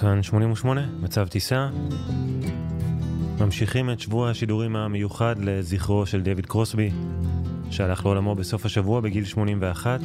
כאן 0.00 0.22
88, 0.22 0.86
מצב 1.00 1.28
טיסה. 1.28 1.68
ממשיכים 3.40 3.90
את 3.90 4.00
שבוע 4.00 4.30
השידורים 4.30 4.76
המיוחד 4.76 5.34
לזכרו 5.38 6.06
של 6.06 6.20
דויד 6.20 6.46
קרוסבי, 6.46 6.90
שהלך 7.70 8.06
לעולמו 8.06 8.34
בסוף 8.34 8.66
השבוע 8.66 9.00
בגיל 9.00 9.24
81. 9.24 10.00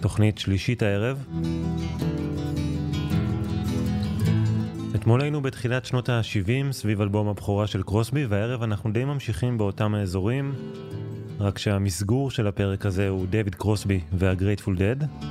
תוכנית 0.00 0.38
שלישית 0.38 0.82
הערב. 0.82 1.24
אתמול 4.94 5.20
היינו 5.20 5.42
בתחילת 5.42 5.84
שנות 5.84 6.08
ה-70 6.08 6.72
סביב 6.72 7.00
אלבום 7.00 7.28
הבכורה 7.28 7.66
של 7.66 7.82
קרוסבי, 7.82 8.26
והערב 8.26 8.62
אנחנו 8.62 8.92
די 8.92 9.04
ממשיכים 9.04 9.58
באותם 9.58 9.94
האזורים, 9.94 10.54
רק 11.40 11.58
שהמסגור 11.58 12.30
של 12.30 12.46
הפרק 12.46 12.86
הזה 12.86 13.08
הוא 13.08 13.26
דויד 13.26 13.54
קרוסבי 13.54 14.00
וה-Grateful 14.12 14.78
Dead. 14.78 15.26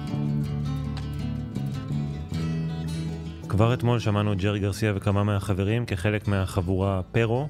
כבר 3.56 3.74
אתמול 3.74 4.00
שמענו 4.00 4.34
את 4.34 4.38
ג'רי 4.38 4.60
גרסיה 4.60 4.94
וכמה 4.96 5.24
מהחברים 5.24 5.86
כחלק 5.86 6.28
מהחבורה 6.28 7.02
PERRO, 7.12 7.48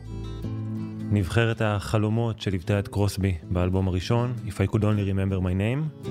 נבחרת 1.11 1.61
החלומות 1.61 2.41
שליוותה 2.41 2.79
את 2.79 2.87
קרוסבי 2.87 3.35
באלבום 3.49 3.87
הראשון, 3.87 4.33
If 4.47 4.51
I 4.51 4.73
could 4.73 4.79
only 4.79 5.09
remember 5.11 5.39
my 5.41 5.53
name. 5.59 6.07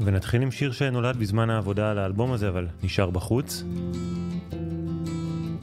ונתחיל 0.00 0.42
עם 0.42 0.50
שיר 0.50 0.72
שנולד 0.72 1.16
בזמן 1.16 1.50
העבודה 1.50 1.90
על 1.90 1.98
האלבום 1.98 2.32
הזה, 2.32 2.48
אבל 2.48 2.66
נשאר 2.82 3.10
בחוץ. 3.10 3.64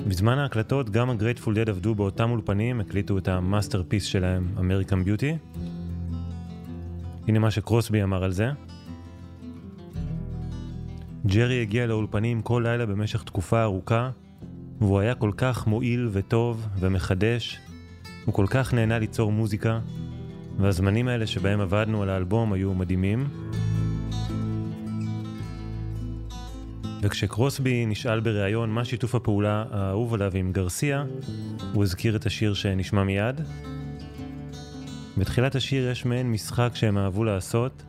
בזמן 0.07 0.37
ההקלטות 0.37 0.89
גם 0.89 1.09
ה-Grateful 1.09 1.49
Dead 1.49 1.69
עבדו 1.69 1.95
באותם 1.95 2.31
אולפנים, 2.31 2.79
הקליטו 2.79 3.17
את 3.17 3.27
ה 3.27 3.33
masterpiece 3.33 4.03
שלהם, 4.03 4.47
American 4.57 5.07
Beauty. 5.07 5.59
הנה 7.27 7.39
מה 7.39 7.51
שקרוסבי 7.51 8.03
אמר 8.03 8.23
על 8.23 8.31
זה. 8.31 8.51
ג'רי 11.25 11.61
הגיע 11.61 11.87
לאולפנים 11.87 12.41
כל 12.41 12.61
לילה 12.65 12.85
במשך 12.85 13.23
תקופה 13.23 13.63
ארוכה, 13.63 14.09
והוא 14.81 14.99
היה 14.99 15.15
כל 15.15 15.31
כך 15.37 15.67
מועיל 15.67 16.09
וטוב 16.11 16.67
ומחדש, 16.79 17.59
הוא 18.25 18.33
כל 18.33 18.45
כך 18.49 18.73
נהנה 18.73 18.99
ליצור 18.99 19.31
מוזיקה, 19.31 19.79
והזמנים 20.57 21.07
האלה 21.07 21.27
שבהם 21.27 21.61
עבדנו 21.61 22.03
על 22.03 22.09
האלבום 22.09 22.53
היו 22.53 22.73
מדהימים. 22.73 23.27
וכשקרוסבי 27.01 27.85
נשאל 27.85 28.19
בריאיון 28.19 28.69
מה 28.69 28.85
שיתוף 28.85 29.15
הפעולה 29.15 29.65
האהוב 29.71 30.13
עליו 30.13 30.31
עם 30.35 30.51
גרסיה, 30.51 31.05
הוא 31.73 31.83
הזכיר 31.83 32.15
את 32.15 32.25
השיר 32.25 32.53
שנשמע 32.53 33.03
מיד. 33.03 33.41
בתחילת 35.17 35.55
השיר 35.55 35.89
יש 35.89 36.05
מעין 36.05 36.31
משחק 36.31 36.71
שהם 36.73 36.97
אהבו 36.97 37.23
לעשות, 37.23 37.83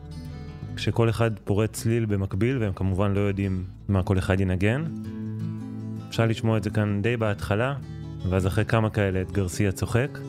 כשכל 0.79 1.09
אחד 1.09 1.31
פורט 1.43 1.73
צליל 1.73 2.05
במקביל 2.05 2.57
והם 2.57 2.73
כמובן 2.73 3.11
לא 3.13 3.19
יודעים 3.19 3.65
מה 3.87 4.03
כל 4.03 4.17
אחד 4.17 4.39
ינגן. 4.39 4.83
אפשר 6.09 6.25
לשמוע 6.25 6.57
את 6.57 6.63
זה 6.63 6.69
כאן 6.69 7.01
די 7.01 7.17
בהתחלה, 7.17 7.75
ואז 8.29 8.47
אחרי 8.47 8.65
כמה 8.65 8.89
כאלה 8.89 9.21
את 9.21 9.31
גרסיה 9.31 9.71
צוחק. 9.71 10.19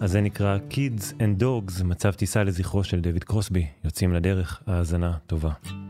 אז 0.00 0.10
זה 0.10 0.20
נקרא 0.20 0.58
Kids 0.70 1.12
and 1.18 1.42
Dogs, 1.42 1.84
מצב 1.84 2.12
טיסה 2.12 2.44
לזכרו 2.44 2.84
של 2.84 3.00
דויד 3.00 3.24
קרוסבי. 3.24 3.66
יוצאים 3.84 4.12
לדרך, 4.12 4.62
האזנה 4.66 5.12
טובה. 5.26 5.83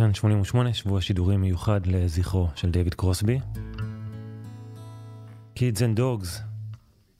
כאן 0.00 0.14
88, 0.14 0.74
שבוע 0.74 1.00
שידורים 1.00 1.40
מיוחד 1.40 1.86
לזכרו 1.86 2.48
של 2.54 2.70
דייוויד 2.70 2.94
קרוסבי. 2.94 3.38
Kids 5.56 5.78
and 5.78 5.98
Dogs, 5.98 6.28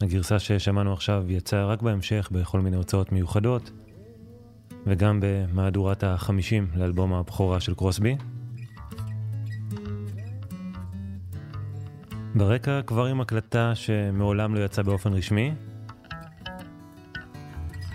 הגרסה 0.00 0.38
ששמענו 0.38 0.92
עכשיו 0.92 1.24
יצאה 1.28 1.64
רק 1.64 1.82
בהמשך 1.82 2.28
בכל 2.32 2.60
מיני 2.60 2.76
הוצאות 2.76 3.12
מיוחדות, 3.12 3.70
וגם 4.86 5.20
במהדורת 5.22 6.04
החמישים 6.04 6.68
לאלבום 6.74 7.12
הבכורה 7.14 7.60
של 7.60 7.74
קרוסבי. 7.74 8.16
ברקע 12.34 12.82
כבר 12.82 13.06
עם 13.06 13.20
הקלטה 13.20 13.74
שמעולם 13.74 14.54
לא 14.54 14.64
יצאה 14.64 14.84
באופן 14.84 15.12
רשמי, 15.12 15.54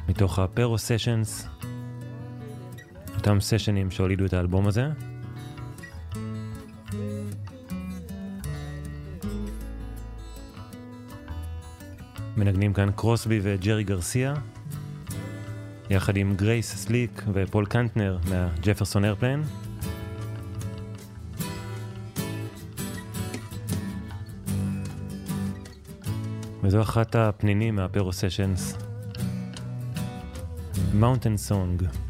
מתוך 0.09 0.39
הפרו 0.39 0.77
סשנס, 0.77 1.47
אותם 3.25 3.41
סשנים 3.41 3.91
שהולידו 3.91 4.25
את 4.25 4.33
האלבום 4.33 4.67
הזה. 4.67 4.89
מנגנים 12.37 12.73
כאן 12.73 12.89
קרוסבי 12.95 13.39
וג'רי 13.43 13.83
גרסיה, 13.83 14.33
יחד 15.89 16.17
עם 16.17 16.35
גרייס 16.35 16.75
סליק 16.75 17.23
ופול 17.33 17.65
קנטנר 17.65 18.17
מהג'פרסון 18.29 19.03
איירפלן. 19.03 19.41
וזו 26.63 26.81
אחת 26.81 27.15
הפנינים 27.15 27.75
מהפרו 27.75 28.13
סשנס. 28.13 28.77
Mountain 31.01 31.49
Song. 31.49 32.04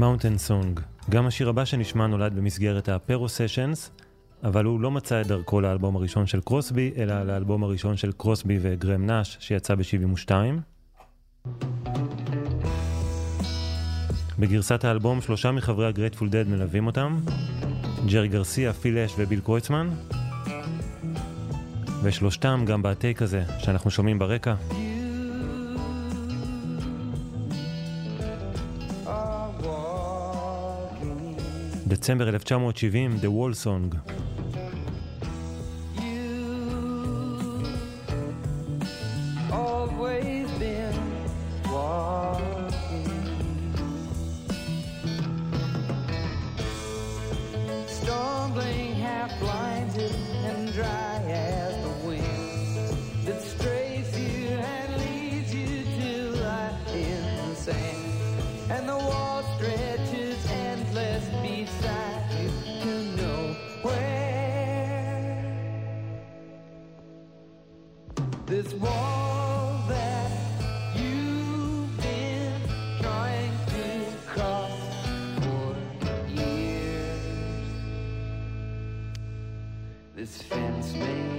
Mountain 0.00 0.48
Song. 0.48 0.80
גם 1.10 1.26
השיר 1.26 1.48
הבא 1.48 1.64
שנשמע 1.64 2.06
נולד 2.06 2.36
במסגרת 2.36 2.88
הפרו 2.88 3.28
סשנס, 3.28 3.90
אבל 4.44 4.64
הוא 4.64 4.80
לא 4.80 4.90
מצא 4.90 5.20
את 5.20 5.26
דרכו 5.26 5.60
לאלבום 5.60 5.96
הראשון 5.96 6.26
של 6.26 6.40
קרוסבי, 6.40 6.92
אלא 6.96 7.22
לאלבום 7.22 7.62
הראשון 7.62 7.96
של 7.96 8.12
קרוסבי 8.12 8.58
וגרם 8.62 9.06
נאש, 9.06 9.36
שיצא 9.40 9.74
ב-72. 9.74 10.32
בגרסת 14.38 14.84
האלבום 14.84 15.20
שלושה 15.20 15.52
מחברי 15.52 15.86
הגרייטפול 15.86 16.28
דד 16.28 16.48
מלווים 16.48 16.86
אותם, 16.86 17.20
ג'רי 18.06 18.28
גרסיה, 18.28 18.72
פיל 18.72 18.98
אש 18.98 19.14
וביל 19.18 19.40
קרויצמן, 19.40 19.88
ושלושתם 22.02 22.64
גם 22.66 22.82
בטייק 22.82 23.22
הזה 23.22 23.44
שאנחנו 23.58 23.90
שומעים 23.90 24.18
ברקע. 24.18 24.54
דצמבר 32.10 32.28
1970, 32.28 33.18
The 33.22 33.26
Wall 33.26 33.64
Song. 33.64 34.09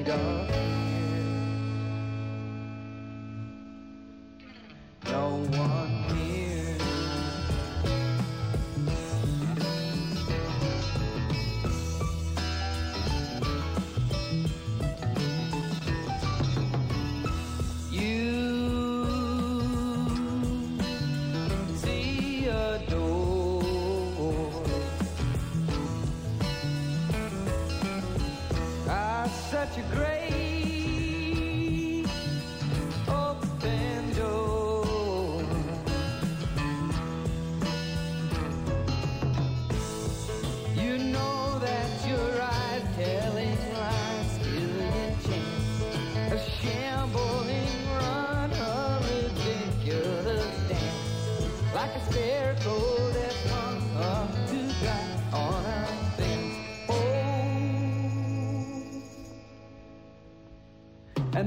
dark. 0.04 0.81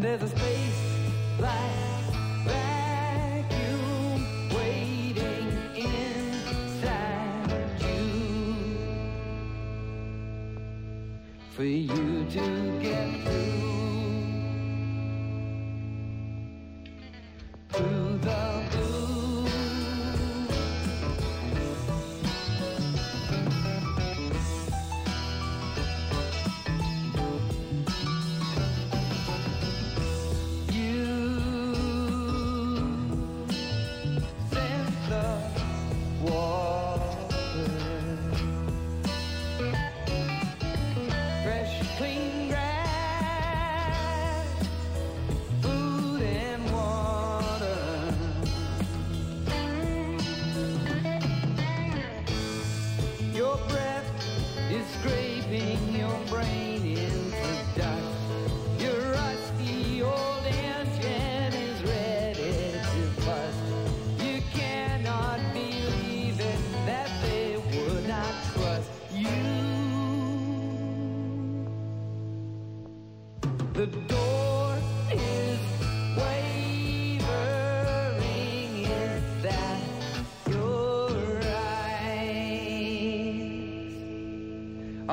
there's 0.05 0.23
a 0.23 0.29
space 0.29 0.64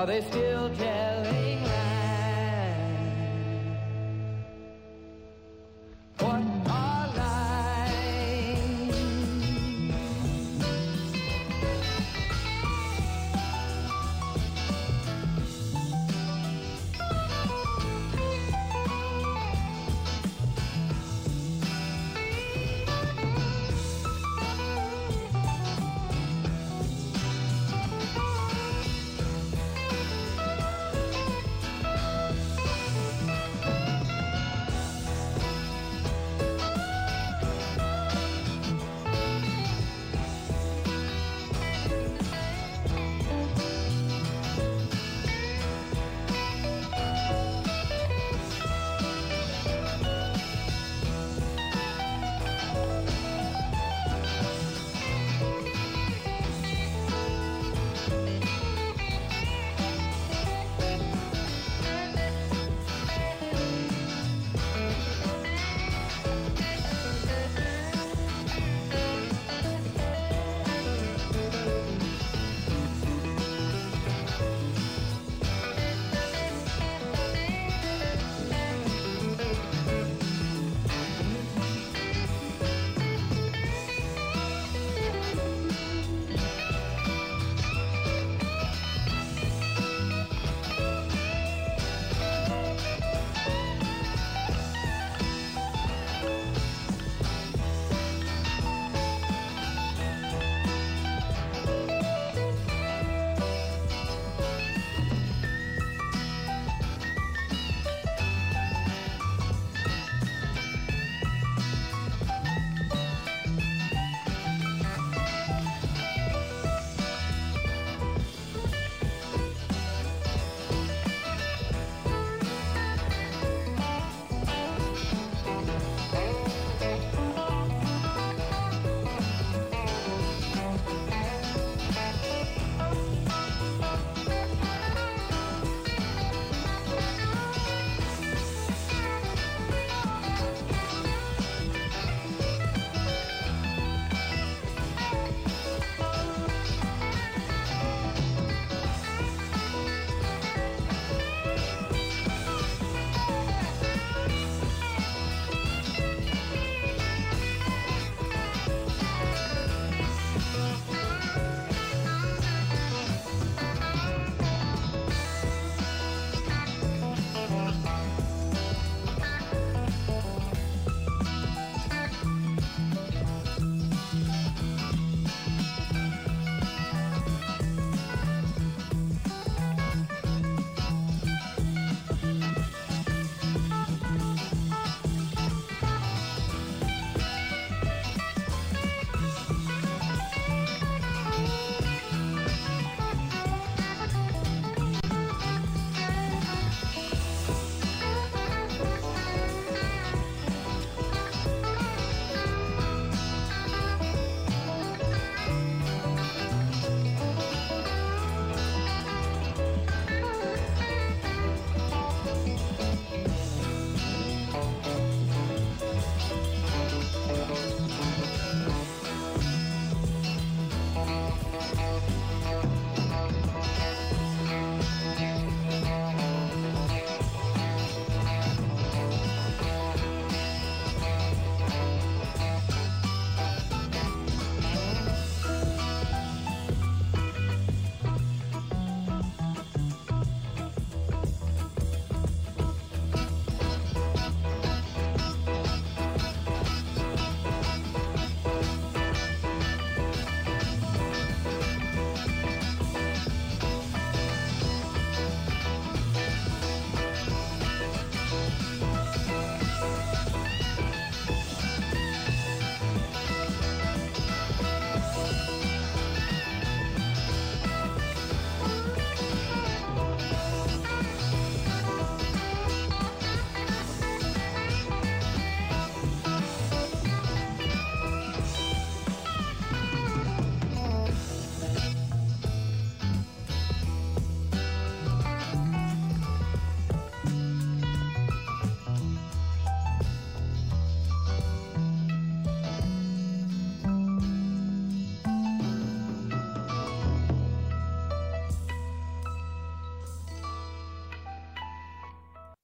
Are 0.02 0.08
they 0.08 0.22
still 0.22 0.41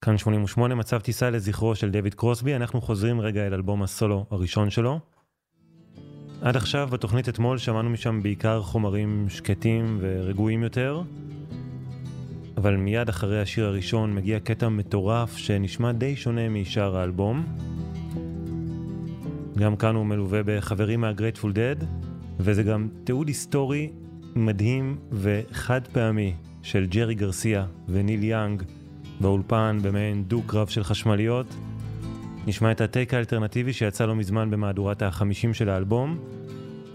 כאן 0.07 0.17
88, 0.17 0.75
מצב 0.75 0.99
טיסה 0.99 1.29
לזכרו 1.29 1.75
של 1.75 1.89
דויד 1.89 2.13
קרוסבי, 2.13 2.55
אנחנו 2.55 2.81
חוזרים 2.81 3.21
רגע 3.21 3.47
אל 3.47 3.53
אלבום 3.53 3.83
הסולו 3.83 4.25
הראשון 4.31 4.69
שלו. 4.69 4.99
עד 6.41 6.55
עכשיו 6.55 6.87
בתוכנית 6.91 7.29
אתמול 7.29 7.57
שמענו 7.57 7.89
משם 7.89 8.23
בעיקר 8.23 8.61
חומרים 8.61 9.25
שקטים 9.29 9.97
ורגועים 10.01 10.63
יותר, 10.63 11.01
אבל 12.57 12.75
מיד 12.75 13.09
אחרי 13.09 13.41
השיר 13.41 13.65
הראשון 13.65 14.15
מגיע 14.15 14.39
קטע 14.39 14.69
מטורף 14.69 15.37
שנשמע 15.37 15.91
די 15.91 16.15
שונה 16.15 16.49
משאר 16.49 16.97
האלבום. 16.97 17.45
גם 19.57 19.75
כאן 19.75 19.95
הוא 19.95 20.05
מלווה 20.05 20.41
בחברים 20.45 21.01
מה-Greatful 21.01 21.47
Dead, 21.53 21.85
וזה 22.39 22.63
גם 22.63 22.87
תיעוד 23.03 23.27
היסטורי 23.27 23.91
מדהים 24.35 24.97
וחד 25.11 25.87
פעמי 25.87 26.33
של 26.61 26.85
ג'רי 26.85 27.15
גרסיה 27.15 27.65
וניל 27.87 28.23
יאנג. 28.23 28.63
באולפן 29.21 29.77
במעין 29.83 30.23
דו-קרב 30.23 30.67
של 30.67 30.83
חשמליות. 30.83 31.55
נשמע 32.47 32.71
את 32.71 32.81
ה 32.81 32.88
take 32.88 33.13
האלטרנטיבי 33.13 33.73
שיצא 33.73 34.05
לא 34.05 34.15
מזמן 34.15 34.51
במהדורת 34.51 35.01
החמישים 35.01 35.53
של 35.53 35.69
האלבום. 35.69 36.17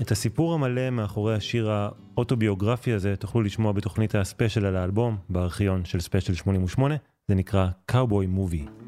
את 0.00 0.10
הסיפור 0.10 0.54
המלא 0.54 0.90
מאחורי 0.90 1.34
השיר 1.34 1.70
האוטוביוגרפי 1.70 2.92
הזה 2.92 3.16
תוכלו 3.16 3.42
לשמוע 3.42 3.72
בתוכנית 3.72 4.14
הספיישל 4.14 4.66
על 4.66 4.76
האלבום, 4.76 5.16
בארכיון 5.28 5.84
של 5.84 6.00
ספיישל 6.00 6.34
88, 6.34 6.94
זה 7.28 7.34
נקרא 7.34 7.68
Cowboy 7.90 8.38
Movie. 8.38 8.81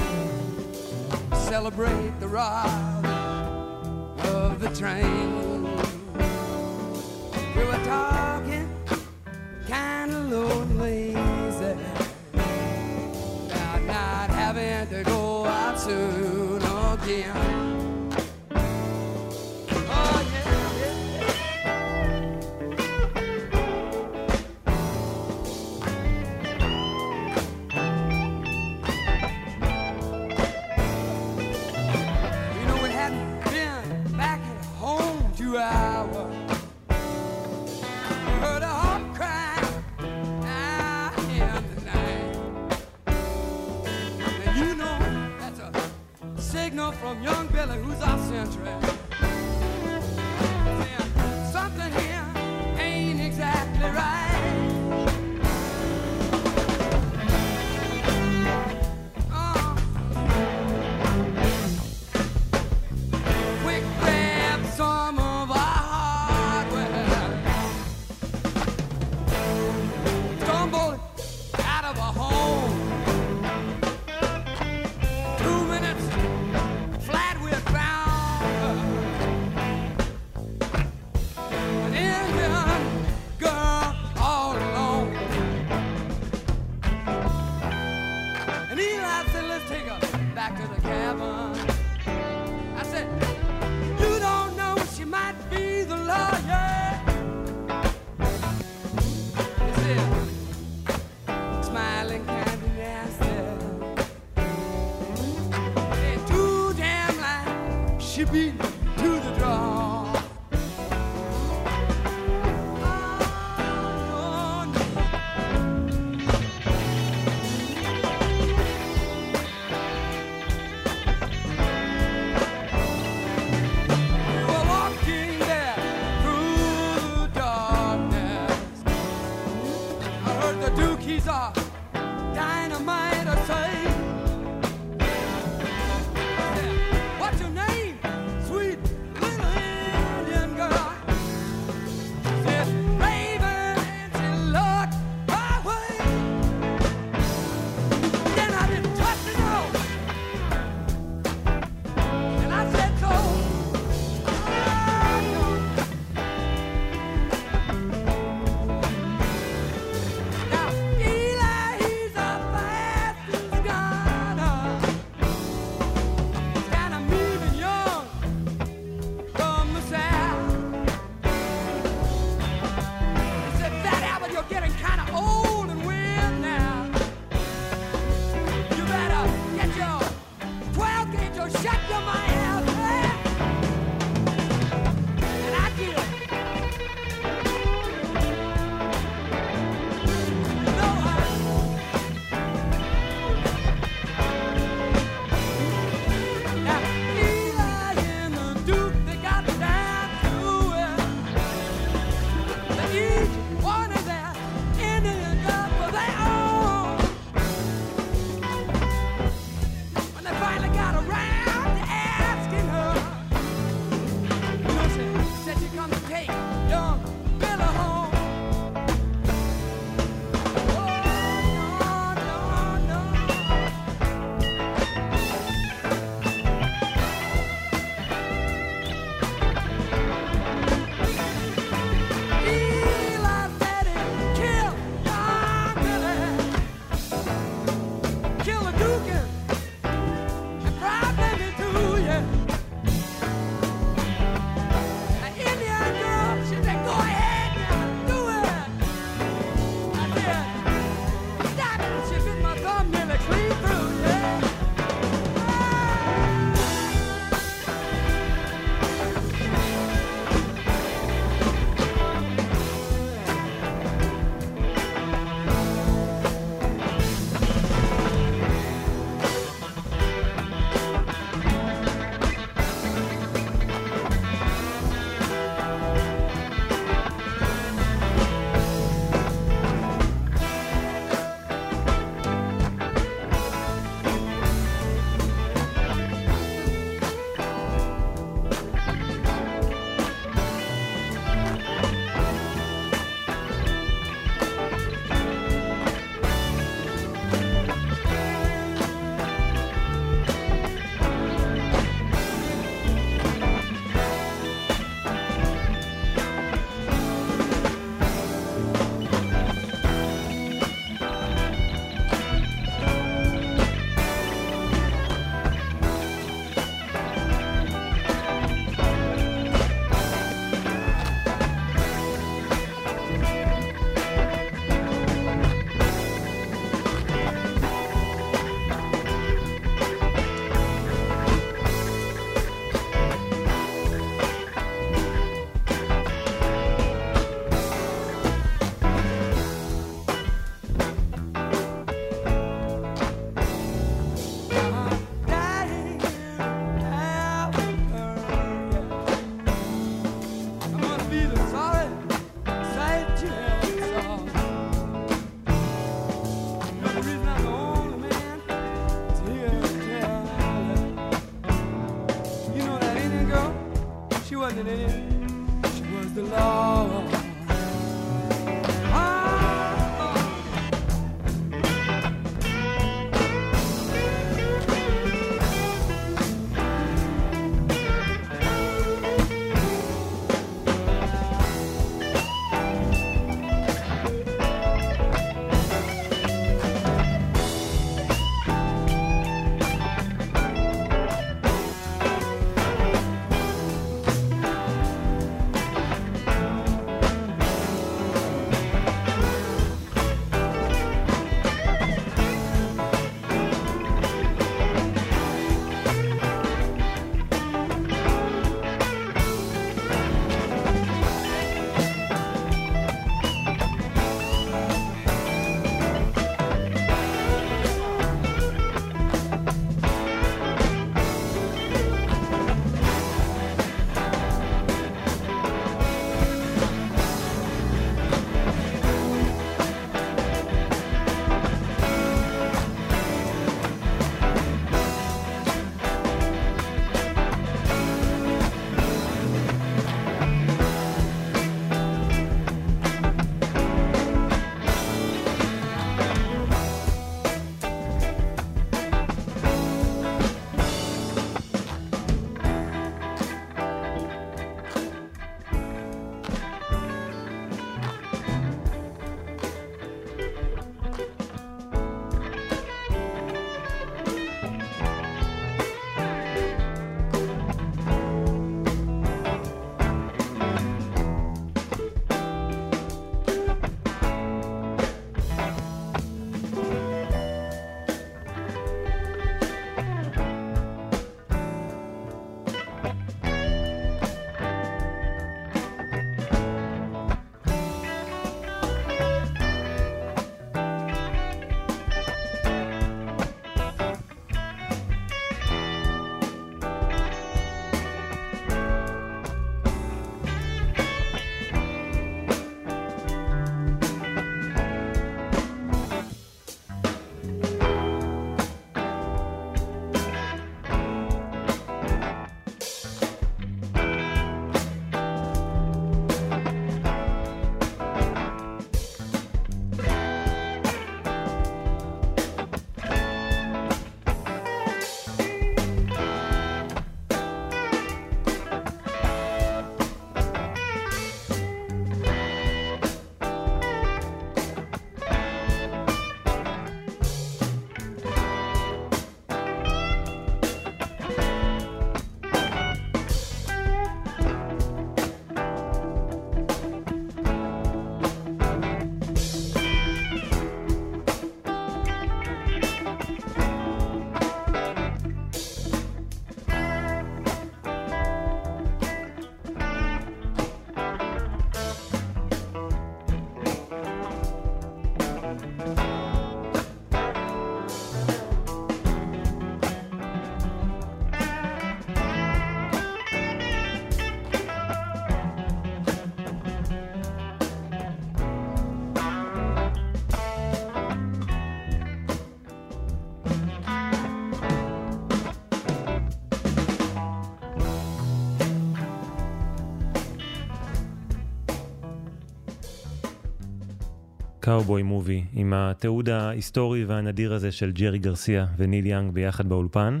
Cowboy 594.52 594.82
Movie, 594.82 595.24
עם 595.32 595.52
התיעוד 595.52 596.08
ההיסטורי 596.08 596.84
והנדיר 596.84 597.34
הזה 597.34 597.52
של 597.52 597.72
ג'רי 597.72 597.98
גרסיה 597.98 598.46
וניל 598.56 598.86
יאנג 598.86 599.14
ביחד 599.14 599.48
באולפן. 599.48 600.00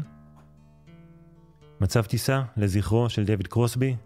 מצב 1.80 2.02
טיסה 2.02 2.42
לזכרו 2.56 3.08
של 3.08 3.24
דויד 3.24 3.46
קרוסבי. 3.46 3.96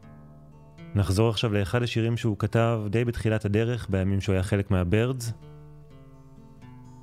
נחזור 0.94 1.30
עכשיו 1.30 1.52
לאחד 1.52 1.82
השירים 1.82 2.16
שהוא 2.16 2.38
כתב 2.38 2.80
די 2.90 3.04
בתחילת 3.04 3.44
הדרך, 3.44 3.86
בימים 3.90 4.20
שהוא 4.20 4.32
היה 4.32 4.42
חלק 4.42 4.70
מהבירדס. 4.70 5.32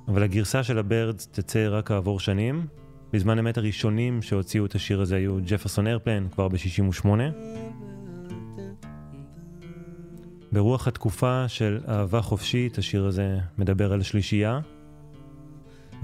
אבל 0.08 0.22
הגרסה 0.22 0.62
של 0.62 0.78
הבירדס 0.78 1.26
תצא 1.26 1.68
רק 1.70 1.86
כעבור 1.88 2.20
שנים. 2.20 2.66
בזמן 3.12 3.38
אמת 3.38 3.58
הראשונים 3.58 4.22
שהוציאו 4.22 4.66
את 4.66 4.74
השיר 4.74 5.00
הזה 5.00 5.16
היו 5.16 5.38
ג'פרסון 5.46 5.86
איירפלן 5.86 6.28
כבר 6.28 6.48
ב-68. 6.48 7.06
ברוח 10.54 10.88
התקופה 10.88 11.48
של 11.48 11.80
אהבה 11.88 12.20
חופשית, 12.22 12.78
השיר 12.78 13.06
הזה 13.06 13.38
מדבר 13.58 13.92
על 13.92 14.02
שלישייה. 14.02 14.60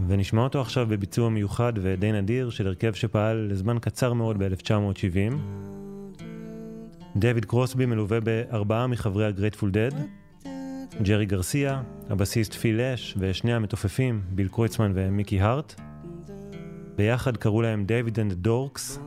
ונשמע 0.08 0.42
אותו 0.42 0.60
עכשיו 0.60 0.86
בביצוע 0.86 1.28
מיוחד 1.28 1.72
ודי 1.76 2.12
נדיר 2.12 2.50
של 2.50 2.66
הרכב 2.66 2.92
שפעל 2.92 3.48
לזמן 3.50 3.78
קצר 3.78 4.12
מאוד 4.12 4.38
ב-1970. 4.38 5.34
דויד 7.16 7.44
קרוסבי 7.44 7.86
מלווה 7.86 8.20
בארבעה 8.20 8.86
מחברי 8.86 9.26
הגרייטפול 9.26 9.70
דד, 9.70 9.90
ג'רי 11.02 11.26
גרסיה, 11.26 11.82
הבסיסט 12.10 12.54
פיל 12.54 12.80
לש 12.80 13.14
ושני 13.18 13.54
המתופפים, 13.54 14.22
ביל 14.30 14.48
קרויצמן 14.48 14.92
ומיקי 14.94 15.40
הארט. 15.40 15.80
ביחד 16.96 17.36
קראו 17.36 17.62
להם 17.62 17.84
David 17.84 18.20
and 18.20 18.32
Dorks, 18.32 19.00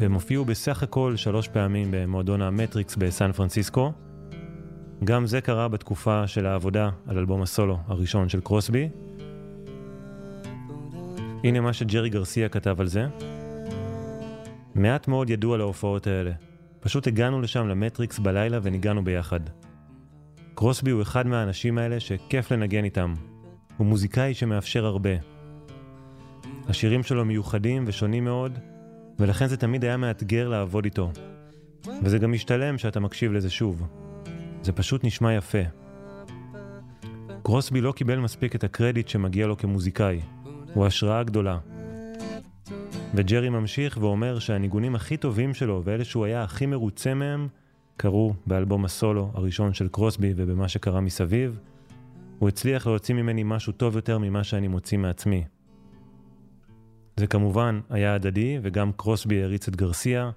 והם 0.00 0.12
הופיעו 0.12 0.44
בסך 0.44 0.82
הכל 0.82 1.16
שלוש 1.16 1.48
פעמים 1.48 1.88
במועדון 1.90 2.42
המטריקס 2.42 2.96
בסן 2.96 3.32
פרנסיסקו. 3.32 3.92
גם 5.04 5.26
זה 5.26 5.40
קרה 5.40 5.68
בתקופה 5.68 6.26
של 6.26 6.46
העבודה 6.46 6.90
על 7.06 7.18
אלבום 7.18 7.42
הסולו 7.42 7.78
הראשון 7.86 8.28
של 8.28 8.40
קרוסבי. 8.40 8.88
הנה 11.44 11.60
מה 11.60 11.72
שג'רי 11.72 12.10
גרסיה 12.10 12.48
כתב 12.48 12.80
על 12.80 12.86
זה. 12.86 13.06
מעט 14.74 15.08
מאוד 15.08 15.30
ידעו 15.30 15.54
על 15.54 15.60
ההופעות 15.60 16.06
האלה. 16.06 16.30
פשוט 16.80 17.06
הגענו 17.06 17.40
לשם 17.40 17.68
למטריקס 17.68 18.18
בלילה 18.18 18.58
וניגענו 18.62 19.04
ביחד. 19.04 19.40
קרוסבי 20.54 20.90
הוא 20.90 21.02
אחד 21.02 21.26
מהאנשים 21.26 21.78
האלה 21.78 22.00
שכיף 22.00 22.52
לנגן 22.52 22.84
איתם. 22.84 23.14
הוא 23.76 23.86
מוזיקאי 23.86 24.34
שמאפשר 24.34 24.86
הרבה. 24.86 25.10
השירים 26.68 27.02
שלו 27.02 27.24
מיוחדים 27.24 27.84
ושונים 27.86 28.24
מאוד, 28.24 28.58
ולכן 29.18 29.46
זה 29.46 29.56
תמיד 29.56 29.84
היה 29.84 29.96
מאתגר 29.96 30.48
לעבוד 30.48 30.84
איתו. 30.84 31.10
וזה 32.02 32.18
גם 32.18 32.32
משתלם 32.32 32.78
שאתה 32.78 33.00
מקשיב 33.00 33.32
לזה 33.32 33.50
שוב. 33.50 33.86
זה 34.68 34.72
פשוט 34.72 35.04
נשמע 35.04 35.34
יפה. 35.34 35.58
קרוסבי 37.42 37.80
לא 37.80 37.92
קיבל 37.92 38.18
מספיק 38.18 38.54
את 38.54 38.64
הקרדיט 38.64 39.08
שמגיע 39.08 39.46
לו 39.46 39.56
כמוזיקאי. 39.56 40.20
הוא 40.74 40.86
השראה 40.86 41.22
גדולה. 41.22 41.58
וג'רי 43.14 43.48
ממשיך 43.48 43.98
ואומר 44.00 44.38
שהניגונים 44.38 44.94
הכי 44.94 45.16
טובים 45.16 45.54
שלו 45.54 45.82
ואלה 45.84 46.04
שהוא 46.04 46.24
היה 46.24 46.42
הכי 46.42 46.66
מרוצה 46.66 47.14
מהם 47.14 47.48
קרו 47.96 48.34
באלבום 48.46 48.84
הסולו 48.84 49.30
הראשון 49.34 49.74
של 49.74 49.88
קרוסבי 49.88 50.32
ובמה 50.36 50.68
שקרה 50.68 51.00
מסביב. 51.00 51.58
הוא 52.38 52.48
הצליח 52.48 52.86
להוציא 52.86 53.14
ממני 53.14 53.42
משהו 53.44 53.72
טוב 53.72 53.96
יותר 53.96 54.18
ממה 54.18 54.44
שאני 54.44 54.68
מוציא 54.68 54.98
מעצמי. 54.98 55.44
זה 57.16 57.26
כמובן 57.26 57.80
היה 57.90 58.14
הדדי, 58.14 58.58
וגם 58.62 58.92
קרוסבי 58.96 59.42
הריץ 59.42 59.68
את 59.68 59.76
גרסיה. 59.76 60.30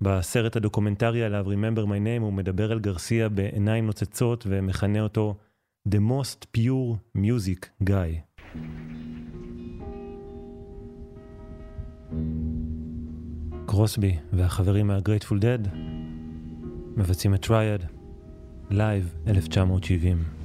בסרט 0.00 0.56
הדוקומנטרי 0.56 1.24
עליו, 1.24 1.46
Remember 1.48 1.86
My 1.86 2.20
Name, 2.20 2.22
הוא 2.22 2.32
מדבר 2.32 2.72
על 2.72 2.80
גרסיה 2.80 3.28
בעיניים 3.28 3.86
נוצצות 3.86 4.44
ומכנה 4.48 5.00
אותו 5.00 5.34
The 5.88 5.98
Most 6.10 6.46
Pure 6.56 7.18
Music 7.18 7.88
Guy. 7.88 8.42
קרוסבי 13.66 14.16
והחברים 14.32 14.86
מה-Grateful 14.86 15.34
Dead 15.34 15.68
מבצעים 16.96 17.34
את 17.34 17.42
טרייד, 17.42 17.80
לייב 18.70 19.14
1970. 19.26 20.35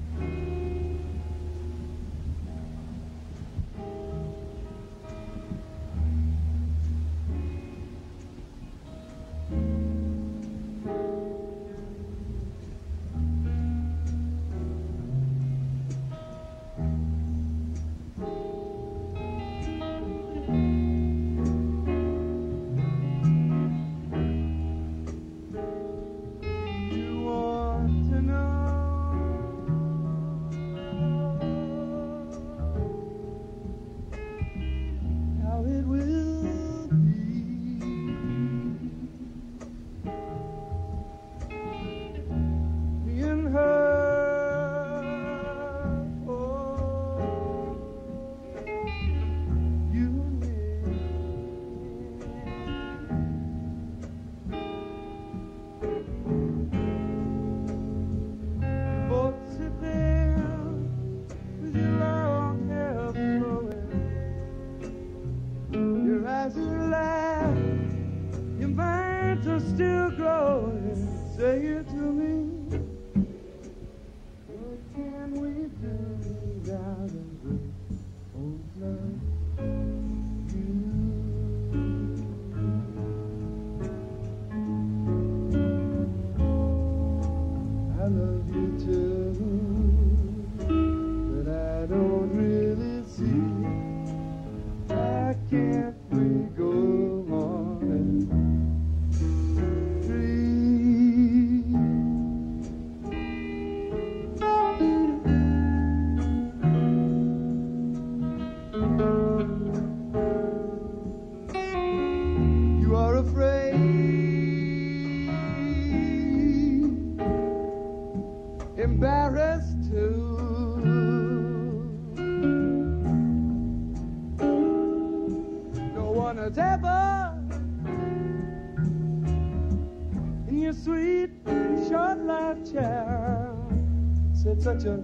Such 134.61 134.85
a 134.85 135.00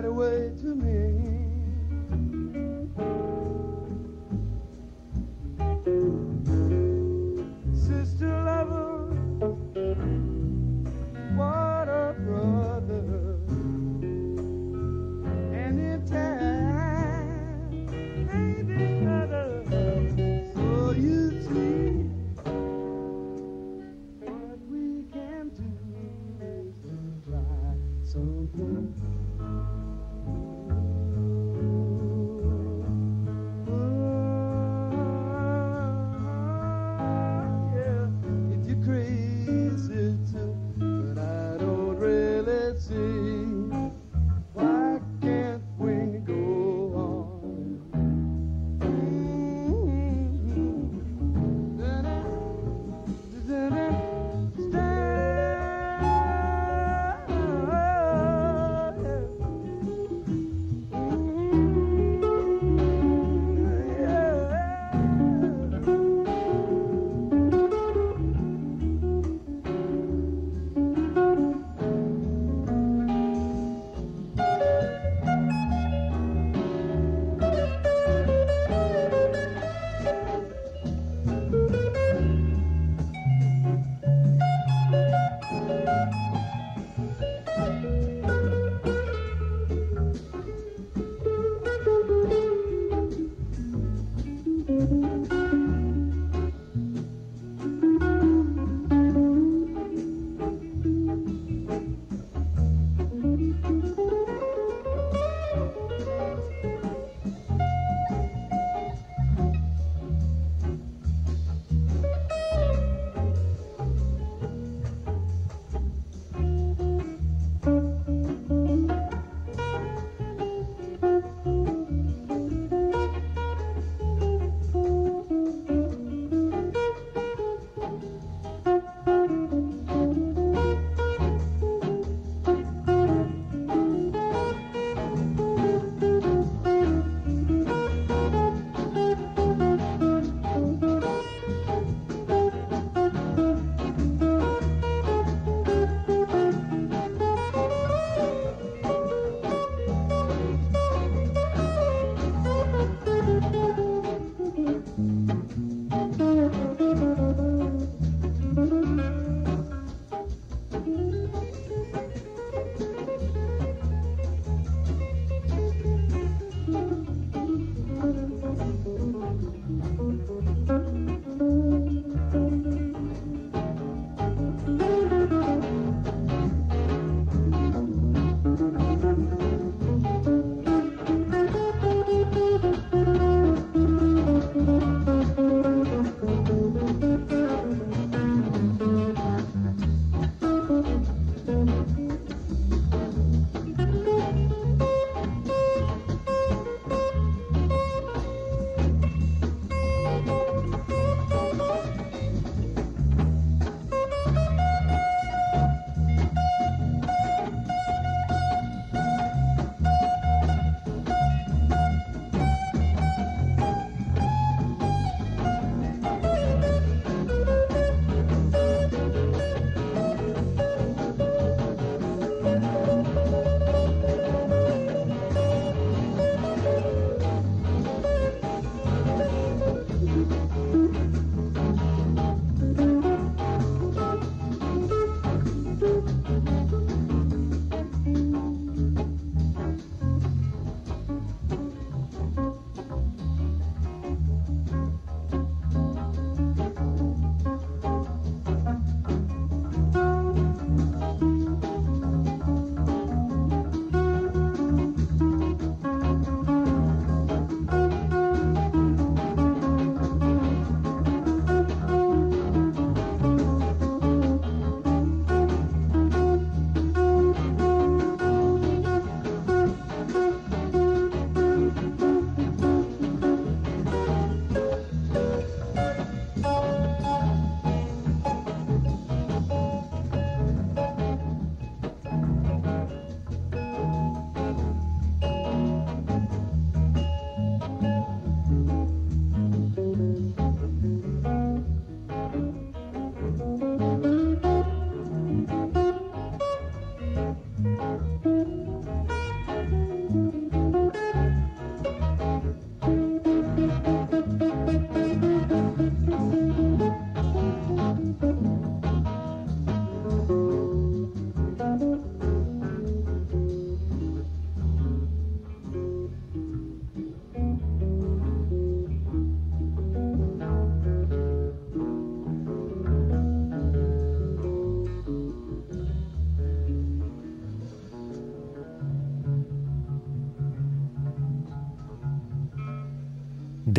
right 0.00 0.08
away 0.08 0.50
to 0.62 0.74
me. 0.74 1.09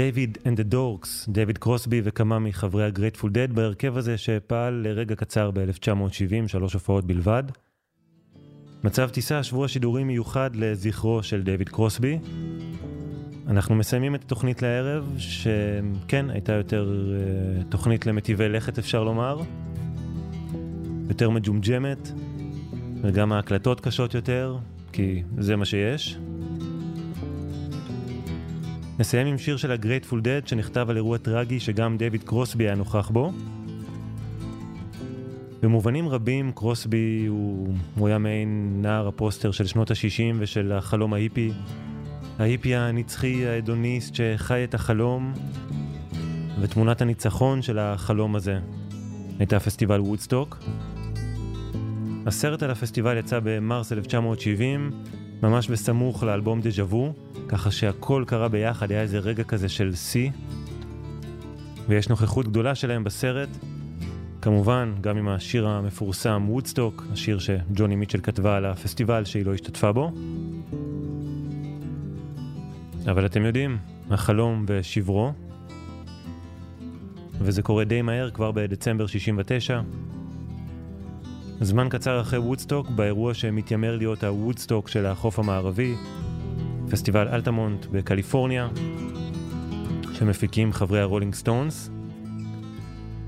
David 0.01 0.37
and 0.45 0.57
the 0.57 0.63
Dorks, 0.63 1.29
דייוויד 1.29 1.57
קרוסבי 1.57 2.01
וכמה 2.03 2.39
מחברי 2.39 2.85
הגרייטפול 2.85 3.31
דד 3.31 3.53
בהרכב 3.53 3.97
הזה 3.97 4.17
שפעל 4.17 4.73
לרגע 4.73 5.15
קצר 5.15 5.51
ב-1970, 5.51 6.47
שלוש 6.47 6.73
הופעות 6.73 7.05
בלבד. 7.05 7.43
מצב 8.83 9.09
טיסה, 9.09 9.43
שבוע 9.43 9.67
שידורים 9.67 10.07
מיוחד 10.07 10.55
לזכרו 10.55 11.23
של 11.23 11.43
דייוויד 11.43 11.69
קרוסבי. 11.69 12.19
אנחנו 13.47 13.75
מסיימים 13.75 14.15
את 14.15 14.23
התוכנית 14.23 14.61
להערב, 14.61 15.15
שכן, 15.17 16.29
הייתה 16.29 16.53
יותר 16.53 16.91
אה, 16.91 17.63
תוכנית 17.71 18.05
למטיבי 18.05 18.49
לכת 18.49 18.77
אפשר 18.77 19.03
לומר. 19.03 19.41
יותר 21.09 21.29
מג'ומג'מת, 21.29 22.11
וגם 23.01 23.31
ההקלטות 23.31 23.79
קשות 23.79 24.13
יותר, 24.13 24.57
כי 24.93 25.23
זה 25.37 25.55
מה 25.55 25.65
שיש. 25.65 26.17
נסיים 28.99 29.27
עם 29.27 29.37
שיר 29.37 29.57
של 29.57 29.71
ה-Grateful 29.71 30.15
Dead 30.15 30.49
שנכתב 30.49 30.89
על 30.89 30.95
אירוע 30.95 31.17
טרגי 31.17 31.59
שגם 31.59 31.97
דייוויד 31.97 32.23
קרוסבי 32.23 32.63
היה 32.63 32.75
נוכח 32.75 33.09
בו. 33.09 33.31
במובנים 35.61 36.09
רבים 36.09 36.51
קרוסבי 36.51 37.25
הוא, 37.25 37.73
הוא 37.95 38.07
היה 38.07 38.17
מעין 38.17 38.79
נער 38.81 39.07
הפוסטר 39.07 39.51
של 39.51 39.67
שנות 39.67 39.91
ה-60 39.91 40.35
ושל 40.39 40.71
החלום 40.71 41.13
ההיפי. 41.13 41.51
ההיפי 42.39 42.75
הנצחי 42.75 43.47
ההדוניסט 43.47 44.15
שחי 44.15 44.63
את 44.63 44.73
החלום, 44.73 45.33
ותמונת 46.61 47.01
הניצחון 47.01 47.61
של 47.61 47.79
החלום 47.79 48.35
הזה 48.35 48.59
הייתה 49.39 49.59
פסטיבל 49.59 50.01
וודסטוק. 50.01 50.57
הסרט 52.25 52.63
על 52.63 52.71
הפסטיבל 52.71 53.17
יצא 53.17 53.39
במרס 53.43 53.91
1970, 53.91 54.91
ממש 55.43 55.69
בסמוך 55.69 56.23
לאלבום 56.23 56.61
דז'ה 56.61 56.83
וו, 56.83 57.13
ככה 57.47 57.71
שהכל 57.71 58.23
קרה 58.27 58.47
ביחד, 58.47 58.91
היה 58.91 59.01
איזה 59.01 59.19
רגע 59.19 59.43
כזה 59.43 59.69
של 59.69 59.95
שיא, 59.95 60.29
ויש 61.87 62.09
נוכחות 62.09 62.47
גדולה 62.47 62.75
שלהם 62.75 63.03
בסרט. 63.03 63.49
כמובן, 64.41 64.93
גם 65.01 65.17
עם 65.17 65.27
השיר 65.27 65.67
המפורסם 65.67 66.45
וודסטוק, 66.49 67.05
השיר 67.11 67.39
שג'וני 67.39 67.95
מיטשל 67.95 68.21
כתבה 68.21 68.57
על 68.57 68.65
הפסטיבל 68.65 69.25
שהיא 69.25 69.45
לא 69.45 69.53
השתתפה 69.53 69.91
בו. 69.91 70.11
אבל 73.05 73.25
אתם 73.25 73.45
יודעים, 73.45 73.77
החלום 74.09 74.65
ושברו, 74.67 75.33
וזה 77.39 77.61
קורה 77.61 77.83
די 77.83 78.01
מהר, 78.01 78.29
כבר 78.31 78.51
בדצמבר 78.51 79.07
69. 79.07 79.81
זמן 81.63 81.89
קצר 81.89 82.21
אחרי 82.21 82.39
וודסטוק, 82.39 82.89
באירוע 82.89 83.33
שמתיימר 83.33 83.97
להיות 83.97 84.23
הוודסטוק 84.23 84.87
של 84.87 85.05
החוף 85.05 85.39
המערבי, 85.39 85.95
פסטיבל 86.89 87.27
אלטמונט 87.27 87.85
בקליפורניה, 87.85 88.69
שמפיקים 90.13 90.73
חברי 90.73 90.99
הרולינג 90.99 91.33
סטונס. 91.33 91.89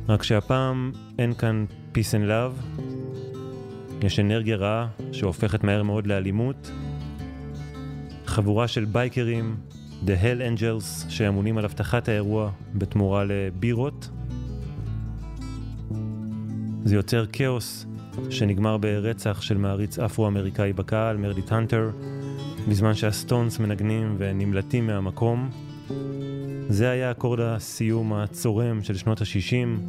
רק 0.10 0.24
שהפעם 0.24 0.92
אין 1.20 1.34
כאן 1.34 1.66
peace 1.94 2.14
and 2.14 2.30
love, 2.30 2.82
יש 4.02 4.20
אנרגיה 4.20 4.56
רעה 4.56 4.88
שהופכת 5.12 5.64
מהר 5.64 5.84
מאוד 5.84 6.08
לאלימות. 6.08 6.72
חבורה 8.26 8.68
של 8.68 8.86
בייקרים, 8.86 9.56
The 10.06 10.24
Hell's 10.24 10.60
Angels, 10.60 11.10
שאמונים 11.10 11.58
על 11.58 11.66
אבטחת 11.66 12.10
האירוע 12.10 12.52
בתמורה 12.74 13.24
לבירות. 13.24 14.10
זה 16.84 16.96
יוצר 16.96 17.26
כאוס 17.26 17.86
שנגמר 18.30 18.78
ברצח 18.78 19.42
של 19.42 19.58
מעריץ 19.58 20.00
אפרו-אמריקאי 20.00 20.74
בקהל, 20.74 21.18
מרדיט 21.18 21.52
הנטר, 21.52 21.92
בזמן 22.70 22.94
שהסטונס 22.94 23.60
מנגנים 23.60 24.16
ונמלטים 24.18 24.88
מהמקום. 24.88 25.50
זה 26.70 26.90
היה 26.90 27.12
אקורד 27.12 27.40
הסיום 27.40 28.14
הצורם 28.14 28.84
של 28.84 28.98
שנות 28.98 29.22
ה-60, 29.22 29.80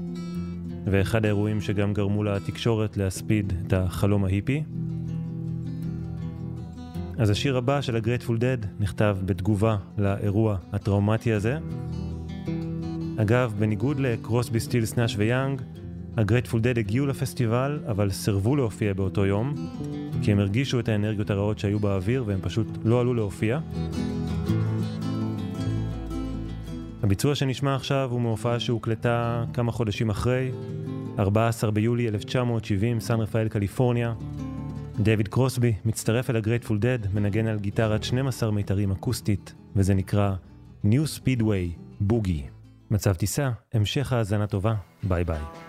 ואחד 0.85 1.25
האירועים 1.25 1.61
שגם 1.61 1.93
גרמו 1.93 2.25
לתקשורת 2.25 2.97
להספיד 2.97 3.53
את 3.67 3.73
החלום 3.73 4.25
ההיפי. 4.25 4.63
אז 7.19 7.31
השיר 7.31 7.57
הבא 7.57 7.81
של 7.81 7.97
ה-Grateful 7.97 8.31
Dead 8.31 8.67
נכתב 8.81 9.17
בתגובה 9.25 9.77
לאירוע 9.99 10.57
הטראומטי 10.73 11.33
הזה. 11.33 11.59
אגב, 13.17 13.55
בניגוד 13.59 14.01
לקרוסבי 14.01 14.61
סטילס 14.61 14.97
נאש 14.97 15.15
ויאנג, 15.19 15.63
הגרייטפול 16.17 16.61
דד 16.61 16.79
הגיעו 16.79 17.07
לפסטיבל, 17.07 17.81
אבל 17.91 18.11
סירבו 18.11 18.57
להופיע 18.57 18.95
באותו 18.95 19.27
יום, 19.27 19.55
כי 20.23 20.33
הם 20.33 20.39
הרגישו 20.39 20.81
את 20.81 20.89
האנרגיות 20.89 21.31
הרעות 21.31 21.59
שהיו 21.59 21.79
באוויר 21.79 22.25
והם 22.27 22.41
פשוט 22.43 22.67
לא 22.85 23.01
עלו 23.01 23.15
להופיע. 23.15 23.61
הביצוע 27.03 27.35
שנשמע 27.35 27.75
עכשיו 27.75 28.09
הוא 28.13 28.21
מהופעה 28.21 28.61
שהוקלטה 28.61 29.45
כמה 29.53 29.73
חודשים 29.73 30.11
אחרי, 30.11 30.51
14 31.19 31.71
ביולי 31.71 32.09
1970, 32.09 33.01
סן 33.01 33.21
רפאל, 33.21 33.49
קליפורניה. 33.49 34.15
דויד 35.01 35.29
קרוסבי 35.29 35.73
מצטרף 35.85 36.31
אל 36.31 36.37
הגרייטפול 36.37 36.79
דד, 36.79 36.99
מנגן 37.15 37.47
על 37.47 37.59
גיטרת 37.59 38.05
12 38.05 38.51
מיתרים 38.51 38.91
אקוסטית, 38.93 39.55
וזה 39.77 39.95
נקרא 39.95 40.35
New 40.85 41.19
Speedway 41.19 41.79
בוגי. 42.01 42.43
מצב 42.91 43.15
טיסה, 43.15 43.51
המשך 43.73 44.13
האזנה 44.13 44.47
טובה, 44.47 44.75
ביי 45.03 45.25
ביי. 45.25 45.64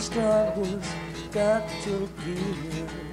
struggles 0.00 0.86
got 1.32 1.68
to 1.82 2.08
give. 2.24 3.07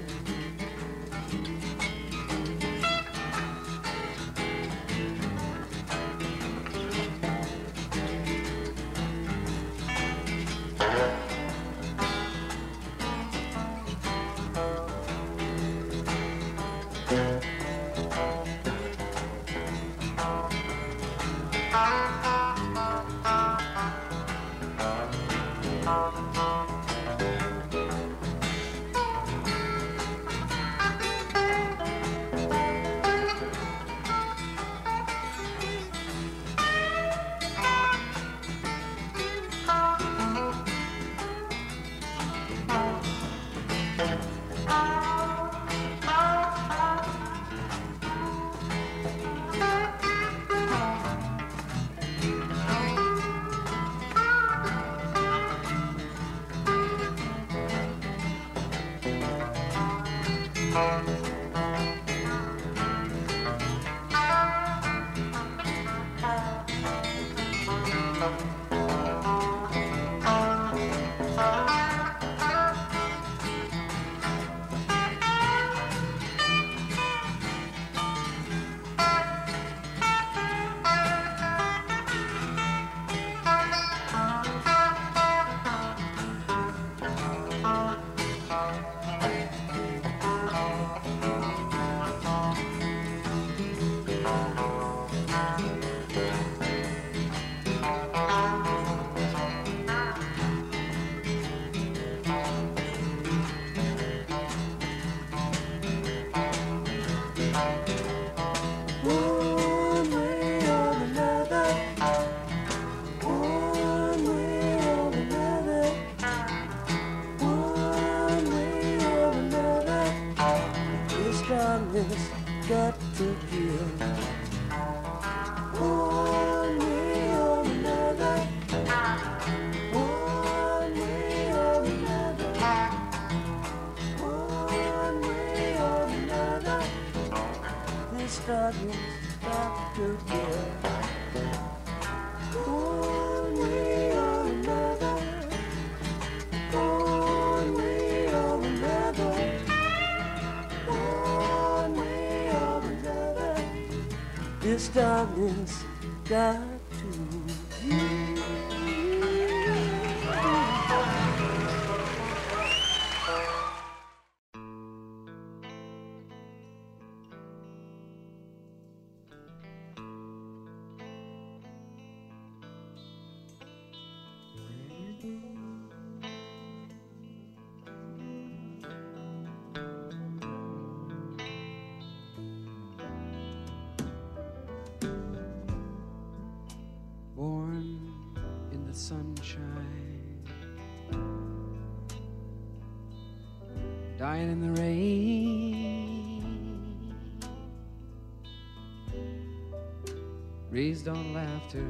on 201.08 201.34
laughter, 201.34 201.86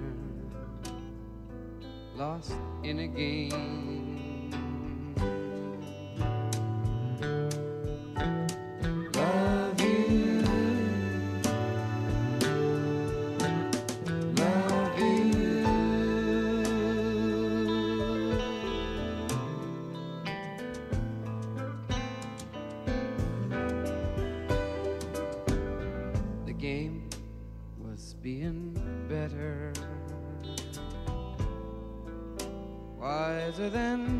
lost 2.15 2.53
in 2.83 2.99
a 2.99 3.07
game. 3.07 3.64
wiser 33.57 33.69
than 33.69 34.14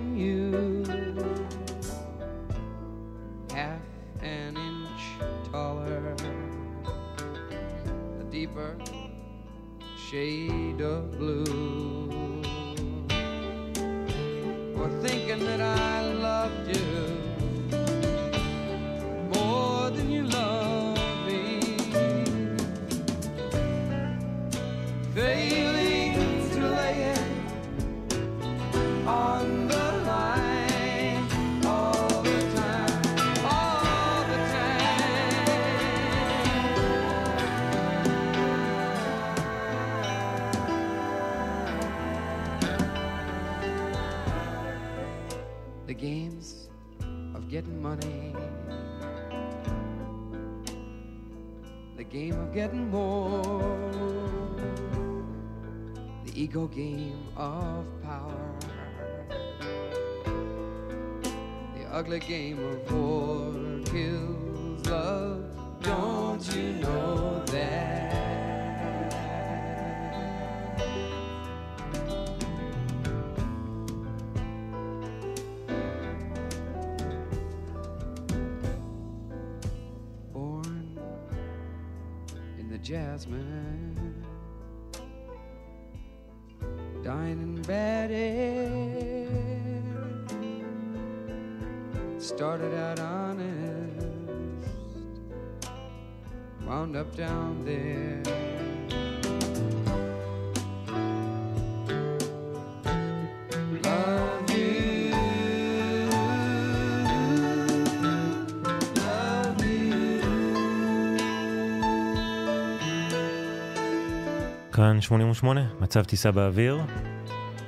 of 57.37 57.85
power, 58.01 58.55
the 61.75 61.85
ugly 61.91 62.19
game 62.19 62.59
of 62.59 62.91
war 62.91 63.53
kills 63.85 64.87
love. 64.87 65.43
Don't 65.81 66.55
you 66.55 66.73
know 66.73 67.43
that? 67.47 68.13
Born 80.33 80.99
in 82.57 82.69
the 82.69 82.77
jasmine 82.77 83.54
up 97.05 97.17
down 97.17 97.65
there. 97.65 97.95
כאן 114.73 115.01
88, 115.01 115.61
מצב 115.79 116.03
טיסה 116.03 116.31
באוויר. 116.31 116.81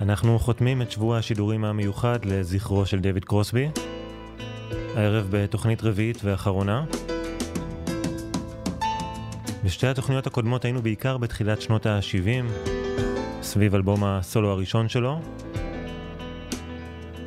אנחנו 0.02 0.40
חותמים 0.40 0.82
את 0.82 0.92
שבוע 0.92 1.18
השידורים 1.18 1.66
המיוחד 1.66 2.26
לזכרו 2.26 2.86
של 2.86 3.00
דויד 3.00 3.26
קרוסבי. 3.26 3.70
הערב 4.96 5.28
בתוכנית 5.30 5.84
רביעית 5.84 6.18
ואחרונה. 6.24 6.86
בשתי 9.68 9.88
התוכניות 9.88 10.28
הקודמות 10.28 10.66
היינו 10.66 10.82
בעיקר 10.82 11.18
בתחילת 11.18 11.62
שנות 11.62 11.86
ה-70, 11.86 12.70
סביב 13.42 13.76
אלבום 13.76 14.04
הסולו 14.04 14.50
הראשון 14.50 14.90
שלו. 14.90 15.20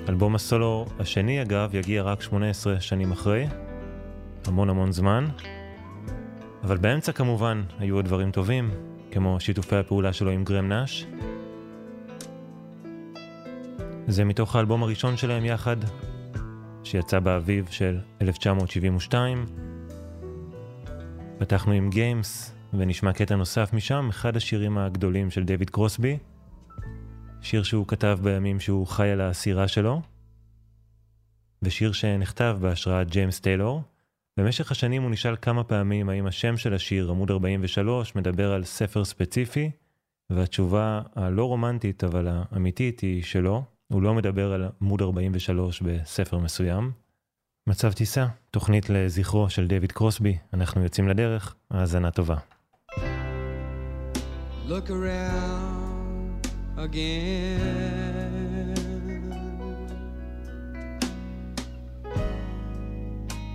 אלבום 0.09 0.35
הסולו 0.35 0.87
השני, 0.99 1.43
אגב, 1.43 1.75
יגיע 1.75 2.03
רק 2.03 2.23
18 2.23 2.81
שנים 2.81 3.13
אחרי. 3.13 3.47
המון 4.47 4.71
המון 4.71 4.93
זמן. 4.93 5.29
אבל 6.63 6.77
באמצע 6.77 7.13
כמובן 7.13 7.63
היו 7.79 7.97
עוד 7.97 8.05
דברים 8.05 8.31
טובים, 8.31 8.71
כמו 9.11 9.41
שיתופי 9.41 9.77
הפעולה 9.77 10.13
שלו 10.13 10.31
עם 10.31 10.45
גרם 10.45 10.69
נאש. 10.69 11.07
זה 14.07 14.25
מתוך 14.25 14.57
האלבום 14.57 14.83
הראשון 14.83 15.17
שלהם 15.17 15.45
יחד, 15.45 15.77
שיצא 16.85 17.19
באביב 17.19 17.69
של 17.71 17.99
1972. 18.23 19.70
פתחנו 21.41 21.73
עם 21.73 21.91
גיימס, 21.91 22.55
ונשמע 22.75 23.13
קטע 23.13 23.37
נוסף 23.37 23.73
משם, 23.73 24.09
אחד 24.09 24.37
השירים 24.37 24.79
הגדולים 24.79 25.31
של 25.31 25.45
דויד 25.45 25.71
קרוסבי, 25.71 26.19
שיר 27.41 27.63
שהוא 27.63 27.87
כתב 27.87 28.19
בימים 28.23 28.61
שהוא 28.61 28.87
חי 28.87 29.11
על 29.11 29.21
הסירה 29.21 29.69
שלו, 29.69 30.03
ושיר 31.63 31.93
שנכתב 31.93 32.59
בהשראת 32.61 33.11
ג'יימס 33.11 33.41
טיילור. 33.41 33.83
במשך 34.37 34.71
השנים 34.71 35.03
הוא 35.03 35.11
נשאל 35.11 35.37
כמה 35.43 35.65
פעמים 35.65 36.09
האם 36.09 36.27
השם 36.27 36.57
של 36.57 36.75
השיר, 36.75 37.11
עמוד 37.11 37.31
43, 37.31 38.15
מדבר 38.15 38.53
על 38.53 38.65
ספר 38.65 39.05
ספציפי, 39.05 39.71
והתשובה 40.31 41.03
הלא 41.15 41.45
רומנטית 41.45 42.05
אבל 42.05 42.29
האמיתית 42.31 43.01
היא 43.01 43.23
שלא, 43.23 43.63
הוא 43.89 44.03
לא 44.03 44.15
מדבר 44.15 44.53
על 44.53 44.69
עמוד 44.83 45.03
43 45.03 45.83
בספר 45.83 46.39
מסוים. 46.39 46.93
מצב 47.67 47.93
טיסה, 47.93 48.27
תוכנית 48.51 48.91
לזכרו 48.91 49.51
של 49.51 49.67
דויד 49.67 49.93
קרוסבי, 49.93 50.39
אנחנו 50.55 50.83
יוצאים 50.83 51.09
לדרך, 51.09 51.55
האזנה 51.71 52.11
טובה. 52.11 52.37
Look. 54.69 54.89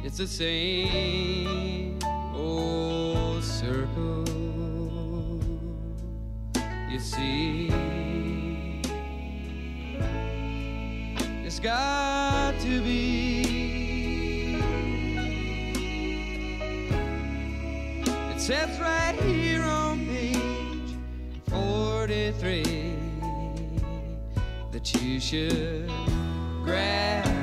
It's 0.06 0.18
the 0.18 0.28
same 0.28 2.00
old 2.34 3.44
circle. 3.44 4.24
You 6.92 7.00
see, 7.00 7.72
it's 11.46 11.60
got 11.60 12.54
to 12.62 12.82
be. 12.82 13.35
Says 18.46 18.80
right 18.80 19.16
here 19.24 19.64
on 19.64 20.06
page 20.06 20.96
43 21.50 22.64
that 24.72 25.02
you 25.02 25.20
should 25.20 25.90
grab 26.64 27.35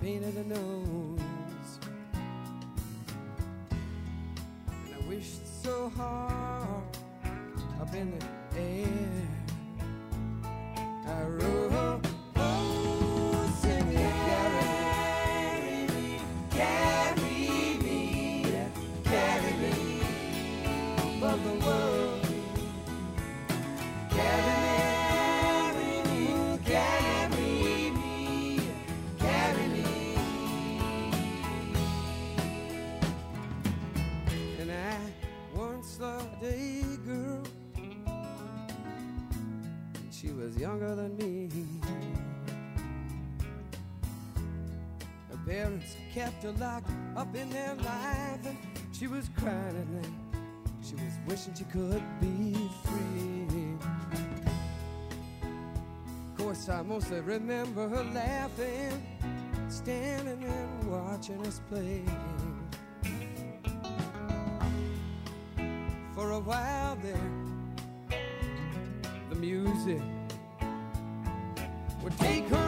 painted 0.00 0.34
a 0.36 0.44
nose. 0.44 1.78
And 4.66 4.94
I 4.94 5.08
wished 5.08 5.62
so 5.62 5.90
hard 5.90 6.96
up 7.80 7.94
in 7.94 8.18
the 8.18 8.58
air. 8.58 9.28
I 11.06 11.22
wrote, 11.24 11.89
locked 46.60 46.90
up 47.16 47.34
in 47.34 47.48
their 47.48 47.74
life, 47.76 48.44
and 48.44 48.58
she 48.92 49.06
was 49.06 49.30
crying 49.38 49.76
at 49.82 49.88
night. 49.88 50.12
She 50.82 50.94
was 50.94 51.14
wishing 51.26 51.54
she 51.54 51.64
could 51.64 52.02
be 52.20 52.54
free. 52.84 53.78
Of 55.42 56.36
course, 56.36 56.68
I 56.68 56.82
mostly 56.82 57.20
remember 57.20 57.88
her 57.88 58.04
laughing, 58.04 59.02
standing 59.70 60.44
and 60.44 60.90
watching 60.90 61.40
us 61.46 61.62
play. 61.70 62.02
For 66.14 66.32
a 66.32 66.40
while 66.40 66.96
there, 66.96 67.30
the 69.30 69.36
music 69.36 70.02
would 72.02 72.18
take 72.18 72.46
her 72.48 72.59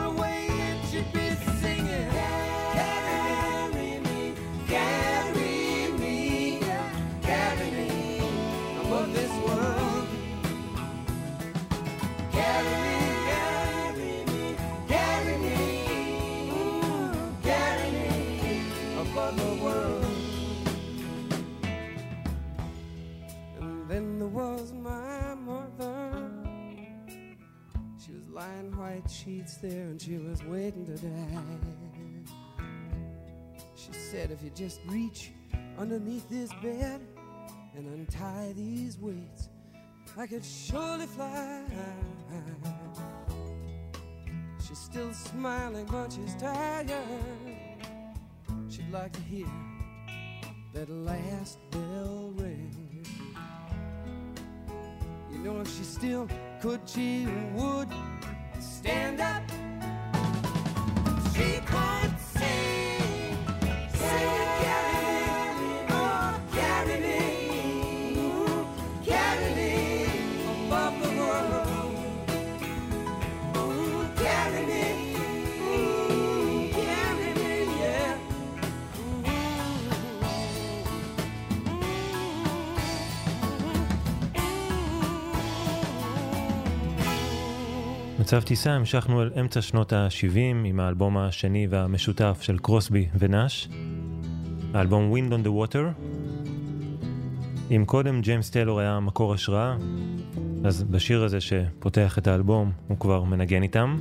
sheets 29.43 29.56
there 29.56 29.86
and 29.86 30.01
she 30.01 30.19
was 30.19 30.43
waiting 30.44 30.86
to 30.86 30.97
die. 30.97 32.64
She 33.74 33.93
said, 33.93 34.31
if 34.31 34.43
you 34.43 34.51
just 34.51 34.81
reach 34.86 35.32
underneath 35.78 36.28
this 36.28 36.51
bed 36.62 37.01
and 37.77 37.86
untie 37.86 38.52
these 38.56 38.98
weights, 38.98 39.48
I 40.16 40.27
could 40.27 40.44
surely 40.44 41.06
fly. 41.06 41.62
She's 44.66 44.78
still 44.78 45.12
smiling, 45.12 45.86
but 45.90 46.12
she's 46.12 46.35
tired. 46.36 46.93
She'd 48.70 48.90
like 48.93 49.12
to 49.12 49.20
hear 49.23 49.48
that 50.74 50.89
last 50.89 51.59
bell 51.70 52.32
ring. 52.36 53.05
You 55.32 55.39
know, 55.39 55.60
if 55.60 55.77
she 55.77 55.82
still 55.82 56.28
could, 56.60 56.81
she 56.86 57.27
would 57.55 57.89
stand 58.62 59.20
up. 59.20 59.43
She 61.34 61.60
could 61.66 62.11
מצב 88.32 88.42
טיסה 88.42 88.72
המשכנו 88.72 89.22
אל 89.22 89.30
אמצע 89.40 89.62
שנות 89.62 89.92
ה-70 89.92 90.66
עם 90.66 90.80
האלבום 90.80 91.18
השני 91.18 91.66
והמשותף 91.70 92.38
של 92.42 92.59
קרוסבי 92.59 93.09
ונאש, 93.18 93.68
האלבום 94.74 95.14
Wind 95.14 95.32
on 95.32 95.46
the 95.46 95.48
Water. 95.48 96.04
אם 97.70 97.84
קודם 97.86 98.20
ג'יימס 98.20 98.50
טיילור 98.50 98.80
היה 98.80 99.00
מקור 99.00 99.34
השראה, 99.34 99.76
אז 100.64 100.82
בשיר 100.82 101.24
הזה 101.24 101.40
שפותח 101.40 102.18
את 102.18 102.26
האלבום 102.26 102.72
הוא 102.88 102.98
כבר 102.98 103.24
מנגן 103.24 103.62
איתם. 103.62 103.96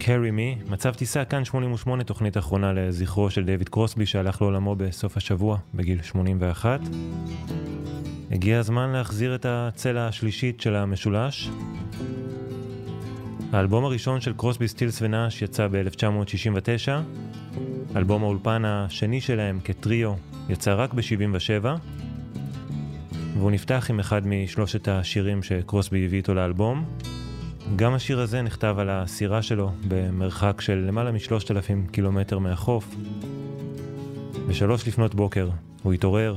Carry 0.00 0.32
Me, 0.32 0.70
מצב 0.70 0.94
טיסה 0.94 1.24
כאן 1.24 1.44
88, 1.44 2.04
תוכנית 2.04 2.36
אחרונה 2.36 2.72
לזכרו 2.72 3.30
של 3.30 3.44
דייוויד 3.44 3.68
קרוסבי 3.68 4.06
שהלך 4.06 4.42
לעולמו 4.42 4.76
בסוף 4.76 5.16
השבוע 5.16 5.58
בגיל 5.74 6.02
81. 6.02 6.80
הגיע 8.30 8.58
הזמן 8.58 8.90
להחזיר 8.90 9.34
את 9.34 9.46
הצלע 9.48 10.06
השלישית 10.06 10.60
של 10.60 10.76
המשולש. 10.76 11.50
האלבום 13.52 13.84
הראשון 13.84 14.20
של 14.20 14.32
קרוסבי 14.32 14.68
סטילס 14.68 15.02
ונאש 15.02 15.42
יצא 15.42 15.68
ב-1969. 15.68 16.88
אלבום 17.96 18.22
האולפן 18.22 18.62
השני 18.64 19.20
שלהם 19.20 19.60
כטריו 19.64 20.12
יצא 20.48 20.74
רק 20.74 20.94
ב-77. 20.94 21.64
והוא 23.38 23.50
נפתח 23.50 23.86
עם 23.90 24.00
אחד 24.00 24.26
משלושת 24.26 24.88
השירים 24.88 25.42
שקרוסבי 25.42 26.06
הביא 26.06 26.18
איתו 26.18 26.34
לאלבום. 26.34 26.84
גם 27.76 27.94
השיר 27.94 28.20
הזה 28.20 28.42
נכתב 28.42 28.76
על 28.78 28.90
הסירה 28.90 29.42
שלו 29.42 29.70
במרחק 29.88 30.60
של 30.60 30.84
למעלה 30.88 31.12
משלושת 31.12 31.50
אלפים 31.50 31.86
קילומטר 31.86 32.38
מהחוף. 32.38 32.94
בשלוש 34.48 34.88
לפנות 34.88 35.14
בוקר 35.14 35.48
הוא 35.82 35.92
התעורר 35.92 36.36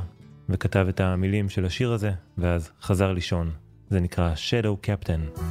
וכתב 0.50 0.86
את 0.90 1.00
המילים 1.00 1.50
של 1.50 1.66
השיר 1.66 1.94
הזה, 1.94 2.12
ואז 2.38 2.72
חזר 2.82 3.14
לישון. 3.14 3.52
זה 3.90 4.00
נקרא 4.00 4.34
Shadow 4.34 4.88
Captain. 4.88 5.42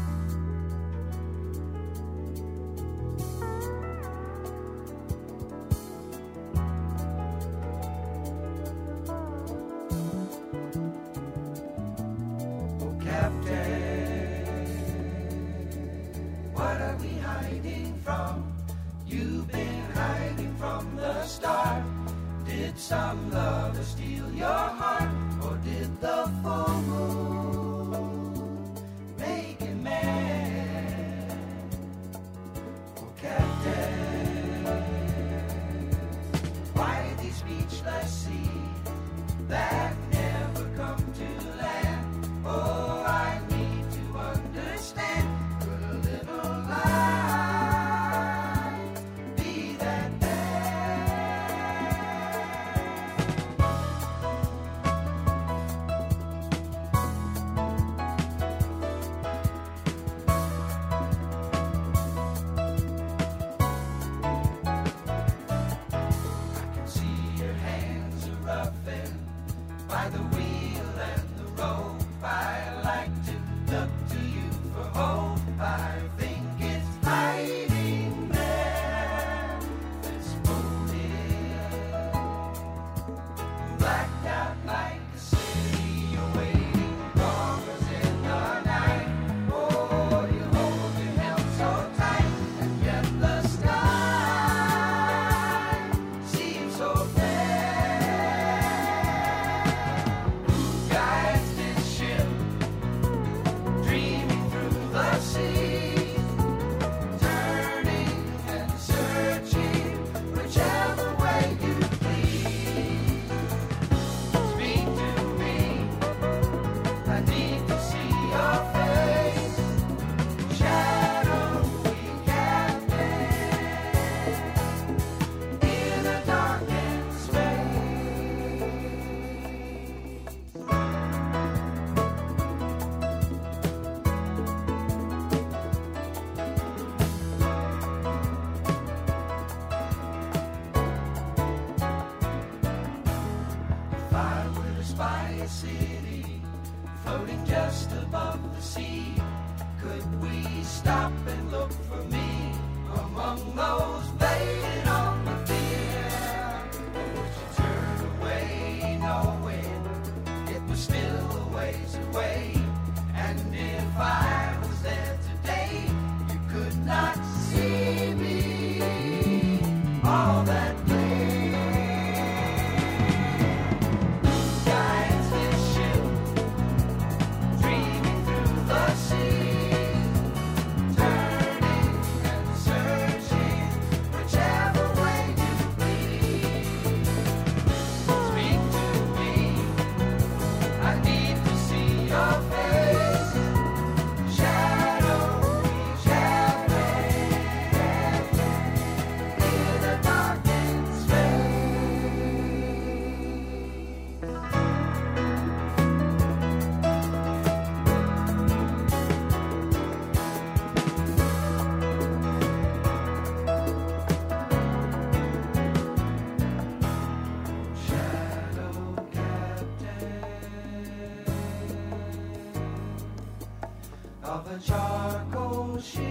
charcoal 224.64 225.80
sheet. 225.80 226.04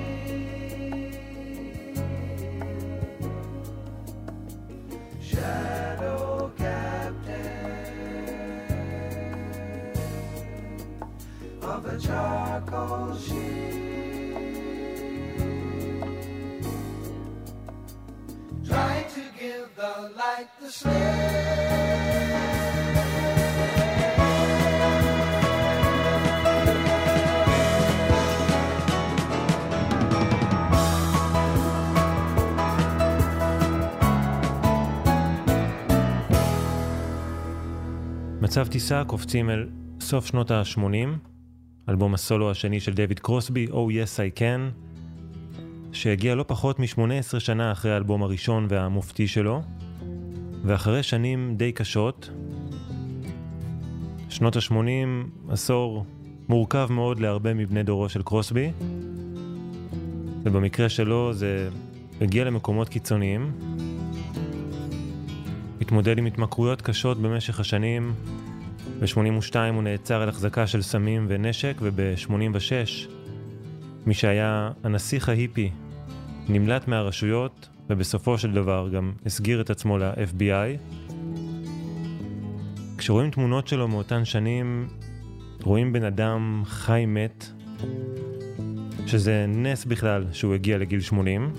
Shadow 5.21 6.51
captain 6.57 7.19
of 11.61 11.83
the 11.83 11.99
charcoal 11.99 13.15
sheet. 13.17 13.59
Try 18.67 19.05
to 19.13 19.21
give 19.39 19.75
the 19.75 20.11
light 20.17 20.47
the 20.59 20.71
slip. 20.71 21.08
במצב 38.59 38.71
טיסה 38.71 39.03
קופצים 39.07 39.49
אל 39.49 39.67
סוף 39.99 40.25
שנות 40.25 40.51
ה-80, 40.51 40.79
אלבום 41.89 42.13
הסולו 42.13 42.51
השני 42.51 42.79
של 42.79 42.93
דויד 42.93 43.19
קרוסבי, 43.19 43.67
Oh 43.69 43.71
Yes 43.71 44.37
I 44.37 44.39
Can, 44.39 44.87
שהגיע 45.91 46.35
לא 46.35 46.45
פחות 46.47 46.79
מ-18 46.79 47.39
שנה 47.39 47.71
אחרי 47.71 47.91
האלבום 47.93 48.23
הראשון 48.23 48.65
והמופתי 48.69 49.27
שלו, 49.27 49.61
ואחרי 50.63 51.03
שנים 51.03 51.55
די 51.57 51.71
קשות, 51.71 52.29
שנות 54.29 54.55
ה-80, 54.55 55.51
עשור 55.51 56.05
מורכב 56.49 56.87
מאוד 56.91 57.19
להרבה 57.19 57.53
מבני 57.53 57.83
דורו 57.83 58.09
של 58.09 58.21
קרוסבי, 58.21 58.71
ובמקרה 60.43 60.89
שלו 60.89 61.33
זה 61.33 61.69
הגיע 62.21 62.43
למקומות 62.43 62.89
קיצוניים, 62.89 63.51
התמודד 65.81 66.17
עם 66.17 66.25
התמכרויות 66.25 66.81
קשות 66.81 67.17
במשך 67.17 67.59
השנים, 67.59 68.13
ב-82 69.01 69.55
הוא 69.73 69.83
נעצר 69.83 70.21
על 70.21 70.29
החזקה 70.29 70.67
של 70.67 70.81
סמים 70.81 71.25
ונשק, 71.29 71.75
וב-86 71.81 73.09
מי 74.05 74.13
שהיה 74.13 74.71
הנסיך 74.83 75.29
ההיפי 75.29 75.71
נמלט 76.49 76.87
מהרשויות, 76.87 77.69
ובסופו 77.89 78.37
של 78.37 78.51
דבר 78.51 78.89
גם 78.93 79.11
הסגיר 79.25 79.61
את 79.61 79.69
עצמו 79.69 79.97
ל-FBI. 79.97 80.99
כשרואים 82.97 83.31
תמונות 83.31 83.67
שלו 83.67 83.87
מאותן 83.87 84.25
שנים, 84.25 84.87
רואים 85.63 85.93
בן 85.93 86.03
אדם 86.03 86.61
חי 86.65 87.05
מת, 87.07 87.45
שזה 89.07 89.45
נס 89.47 89.85
בכלל 89.85 90.25
שהוא 90.31 90.53
הגיע 90.53 90.77
לגיל 90.77 91.01
80. 91.01 91.53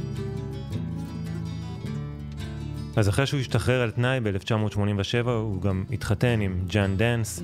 אז 2.96 3.08
אחרי 3.08 3.26
שהוא 3.26 3.40
השתחרר 3.40 3.80
על 3.82 3.90
תנאי 3.90 4.20
ב-1987 4.20 5.26
הוא 5.26 5.62
גם 5.62 5.84
התחתן 5.92 6.40
עם 6.40 6.64
ג'אן 6.66 6.96
דנס, 6.96 7.42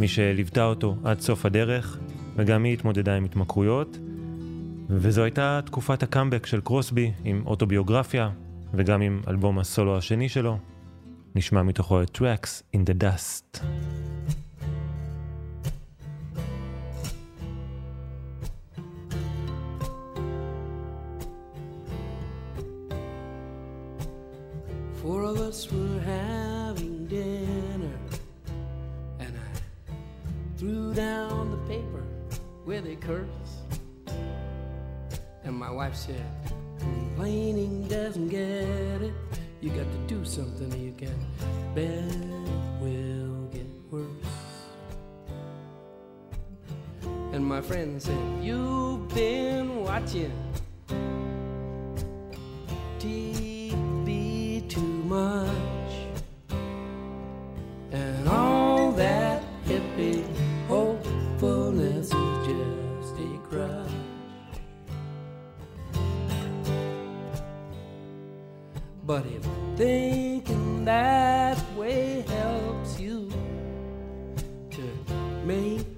מי 0.00 0.08
שליוותה 0.08 0.64
אותו 0.64 0.96
עד 1.04 1.20
סוף 1.20 1.46
הדרך, 1.46 1.98
וגם 2.36 2.64
היא 2.64 2.72
התמודדה 2.72 3.16
עם 3.16 3.24
התמכרויות. 3.24 3.98
וזו 4.90 5.24
הייתה 5.24 5.60
תקופת 5.64 6.02
הקאמבק 6.02 6.46
של 6.46 6.60
קרוסבי 6.60 7.12
עם 7.24 7.42
אוטוביוגרפיה, 7.46 8.30
וגם 8.74 9.00
עם 9.00 9.22
אלבום 9.28 9.58
הסולו 9.58 9.98
השני 9.98 10.28
שלו. 10.28 10.58
נשמע 11.34 11.62
מתוכו 11.62 12.02
את 12.02 12.18
Tracks 12.18 12.76
in 12.76 12.78
the 12.78 13.02
Dust. 13.02 13.64
Four 25.08 25.22
of 25.22 25.40
us 25.40 25.72
were 25.72 26.00
having 26.00 27.06
dinner, 27.06 27.98
and 29.18 29.34
I 29.38 30.58
threw 30.58 30.92
down 30.92 31.50
the 31.50 31.56
paper 31.66 32.04
where 32.66 32.82
they 32.82 32.94
curse. 32.96 33.52
And 35.44 35.54
my 35.54 35.70
wife 35.70 35.96
said, 35.96 36.22
Complaining 36.78 37.88
doesn't 37.88 38.28
get 38.28 39.00
it. 39.00 39.14
You 39.62 39.70
got 39.70 39.90
to 39.90 39.98
do 40.06 40.26
something, 40.26 40.70
or 40.70 40.76
you 40.76 40.90
get 40.90 41.16
bad 41.74 42.12
will 42.78 43.48
get 43.50 43.66
worse. 43.90 44.04
And 47.32 47.42
my 47.42 47.62
friend 47.62 48.02
said, 48.02 48.44
You've 48.44 49.08
been 49.14 49.84
watching 49.84 50.34
TV 52.98 53.47
much. 55.08 55.94
And 57.92 58.28
all 58.28 58.92
that 58.92 59.42
hippie 59.64 60.24
hopefulness 60.68 62.06
is 62.06 62.46
just 62.46 63.14
a 63.18 63.38
crutch. 63.48 63.90
But 69.06 69.24
if 69.26 69.42
thinking 69.78 70.84
that 70.84 71.58
way 71.74 72.24
helps 72.28 73.00
you 73.00 73.30
to 74.72 74.82
make 75.46 75.97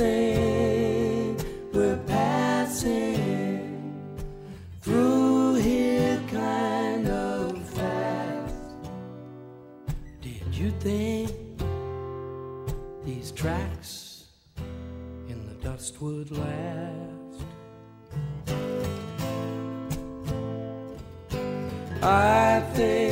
We're 0.00 1.98
passing 2.06 3.92
through 4.80 5.56
here 5.56 6.18
kind 6.30 7.06
of 7.06 7.68
fast. 7.68 8.54
Did 10.22 10.54
you 10.54 10.70
think 10.80 11.30
these 13.04 13.30
tracks 13.32 14.24
in 15.28 15.46
the 15.46 15.54
dust 15.62 16.00
would 16.00 16.30
last? 16.30 17.44
I 22.02 22.60
think 22.72 23.09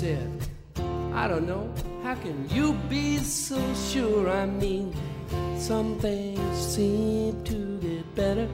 said, 0.00 0.30
I 1.12 1.28
don't 1.28 1.46
know, 1.46 1.70
how 2.02 2.14
can 2.14 2.48
you 2.48 2.72
be 2.88 3.18
so 3.18 3.60
sure? 3.74 4.30
I 4.30 4.46
mean, 4.46 4.94
some 5.58 5.98
things 5.98 6.58
seem 6.58 7.44
to 7.44 7.78
get 7.80 8.14
better. 8.14 8.48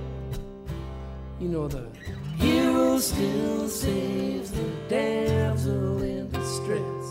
You 1.38 1.48
know, 1.48 1.68
the 1.68 1.86
hero 2.34 2.98
still 2.98 3.68
saves 3.68 4.50
the 4.50 4.68
damsel 4.88 6.02
in 6.02 6.28
distress. 6.32 7.06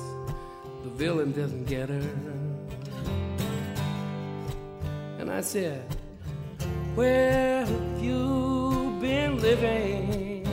The 0.83 0.89
villain 0.89 1.31
doesn't 1.31 1.63
get 1.63 1.87
her. 1.87 2.09
And 5.17 5.31
I 5.31 5.39
said, 5.39 5.81
Where 6.93 7.65
have 7.65 8.03
you 8.03 8.97
been 8.99 9.39
living? 9.39 10.45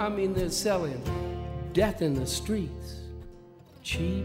I 0.00 0.08
mean, 0.08 0.34
they're 0.34 0.50
selling 0.50 1.00
death 1.74 2.02
in 2.02 2.14
the 2.14 2.24
streets 2.26 3.03
cheap. 3.84 4.24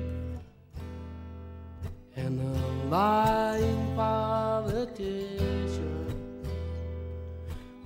And 2.15 2.39
the 2.39 2.59
lying 2.87 3.95
politicians 3.95 5.77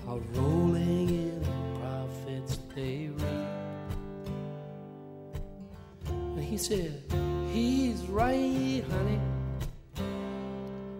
are 0.07 0.19
rolling 0.33 1.09
in 1.09 1.39
the 1.41 1.79
profits 1.79 2.59
they 2.75 3.09
reap. 3.11 3.47
And 6.07 6.43
he 6.43 6.57
said, 6.57 7.01
He's 7.51 8.01
right, 8.07 8.83
honey. 8.89 9.19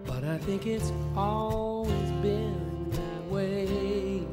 But 0.04 0.24
I 0.24 0.38
think 0.38 0.66
it's 0.66 0.92
always 1.16 2.10
been 2.20 2.90
that 2.90 3.24
way. 3.30 4.26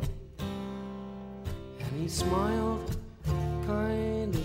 And 1.80 2.02
he 2.02 2.08
smiled 2.08 2.98
kind 3.68 4.41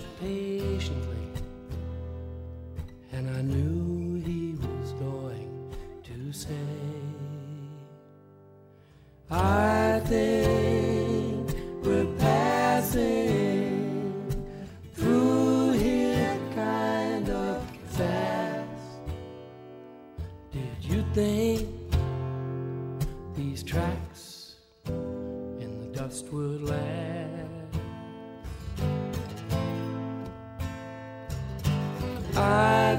And 3.26 3.36
I 3.36 3.42
knew 3.42 4.22
he 4.24 4.52
was 4.52 4.92
going 4.92 5.74
to 6.04 6.32
say, 6.32 6.54
I 9.28 10.00
think 10.04 10.65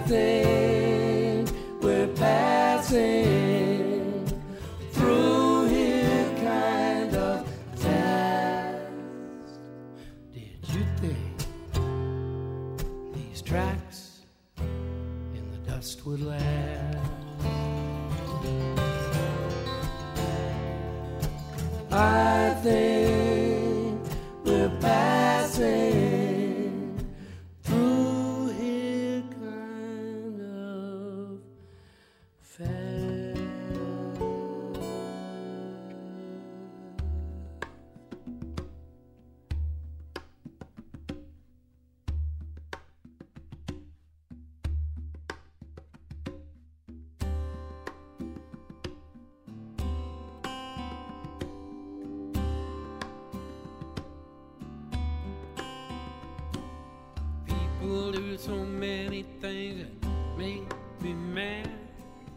I 0.07 0.09
think 0.09 1.51
we're 1.81 2.07
passing 2.15 3.03
through 4.93 5.67
here 5.67 6.33
kind 6.37 7.13
of 7.13 7.45
fast. 7.75 8.79
Did 10.31 10.59
you 10.69 10.85
think 11.01 11.43
these 13.13 13.41
tracks 13.41 14.21
in 14.57 15.51
the 15.51 15.57
dust 15.69 16.05
would 16.05 16.21
last? 16.21 16.97
I 21.91 22.55
think 22.63 22.96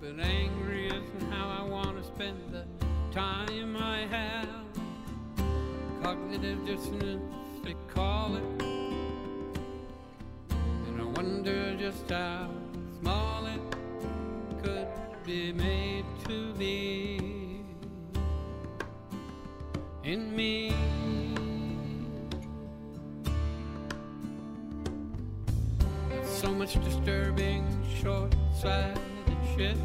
but 0.00 0.18
angry 0.18 0.86
isn't 0.86 1.30
how 1.30 1.62
I 1.62 1.68
want 1.68 1.98
to 1.98 2.02
spend 2.02 2.38
the 2.50 2.64
time 3.12 3.76
I 3.76 4.06
have. 4.06 4.48
Cognitive 6.02 6.64
dissonance, 6.64 7.22
they 7.62 7.74
call 7.88 8.36
it, 8.36 8.62
and 10.86 11.00
I 11.00 11.04
wonder 11.04 11.76
just 11.76 12.08
how 12.08 12.48
small 13.00 13.44
it 13.44 13.60
could 14.62 14.88
be 15.26 15.52
made 15.52 16.06
to 16.28 16.54
be 16.54 17.60
in 20.02 20.34
me. 20.34 20.72
so 26.24 26.54
much 26.54 26.82
disturbing, 26.82 27.62
short-sighted 28.02 29.09
shit. 29.60 29.76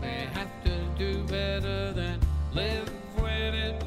They 0.00 0.26
have 0.32 0.48
to 0.64 0.74
do 0.96 1.22
better 1.24 1.92
than 1.92 2.18
live 2.54 2.90
with 3.16 3.54
it. 3.54 3.84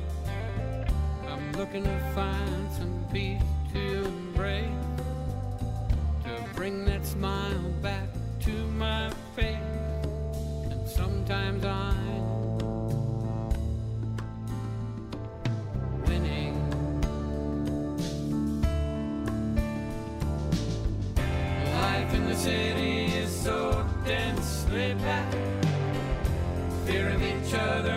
I'm 1.27 1.51
looking 1.53 1.83
to 1.83 1.99
find 2.13 2.71
some 2.71 3.03
peace 3.11 3.41
to 3.73 4.05
embrace, 4.05 4.69
to 6.25 6.45
bring 6.53 6.85
that 6.85 7.03
smile 7.07 7.69
back 7.81 8.07
to 8.41 8.51
my 8.77 9.09
face. 9.35 9.57
And 10.69 10.87
sometimes 10.87 11.65
I'm 11.65 12.30
each 27.51 27.59
other 27.59 27.90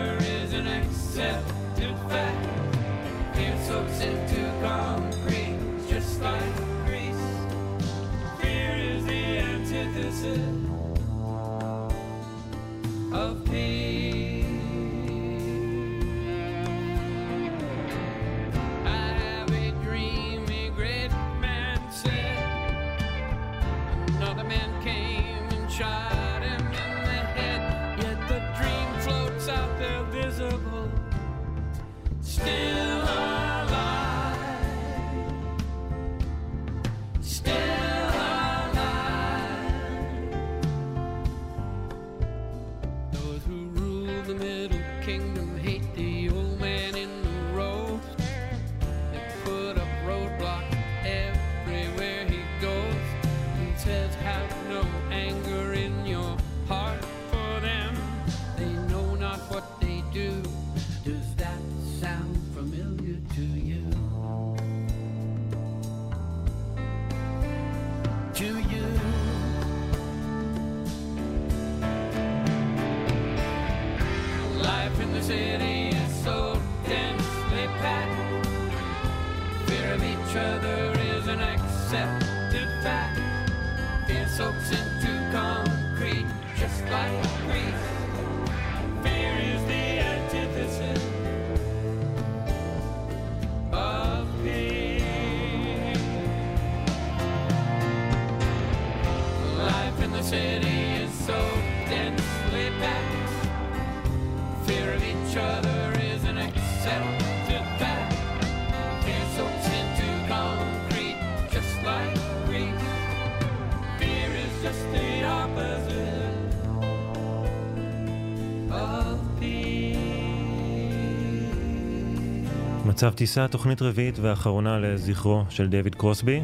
מצב 122.95 123.13
טיסה, 123.13 123.47
תוכנית 123.47 123.81
רביעית 123.81 124.19
ואחרונה 124.21 124.79
לזכרו 124.79 125.45
של 125.49 125.67
דויד 125.67 125.95
קרוסבי. 125.95 126.41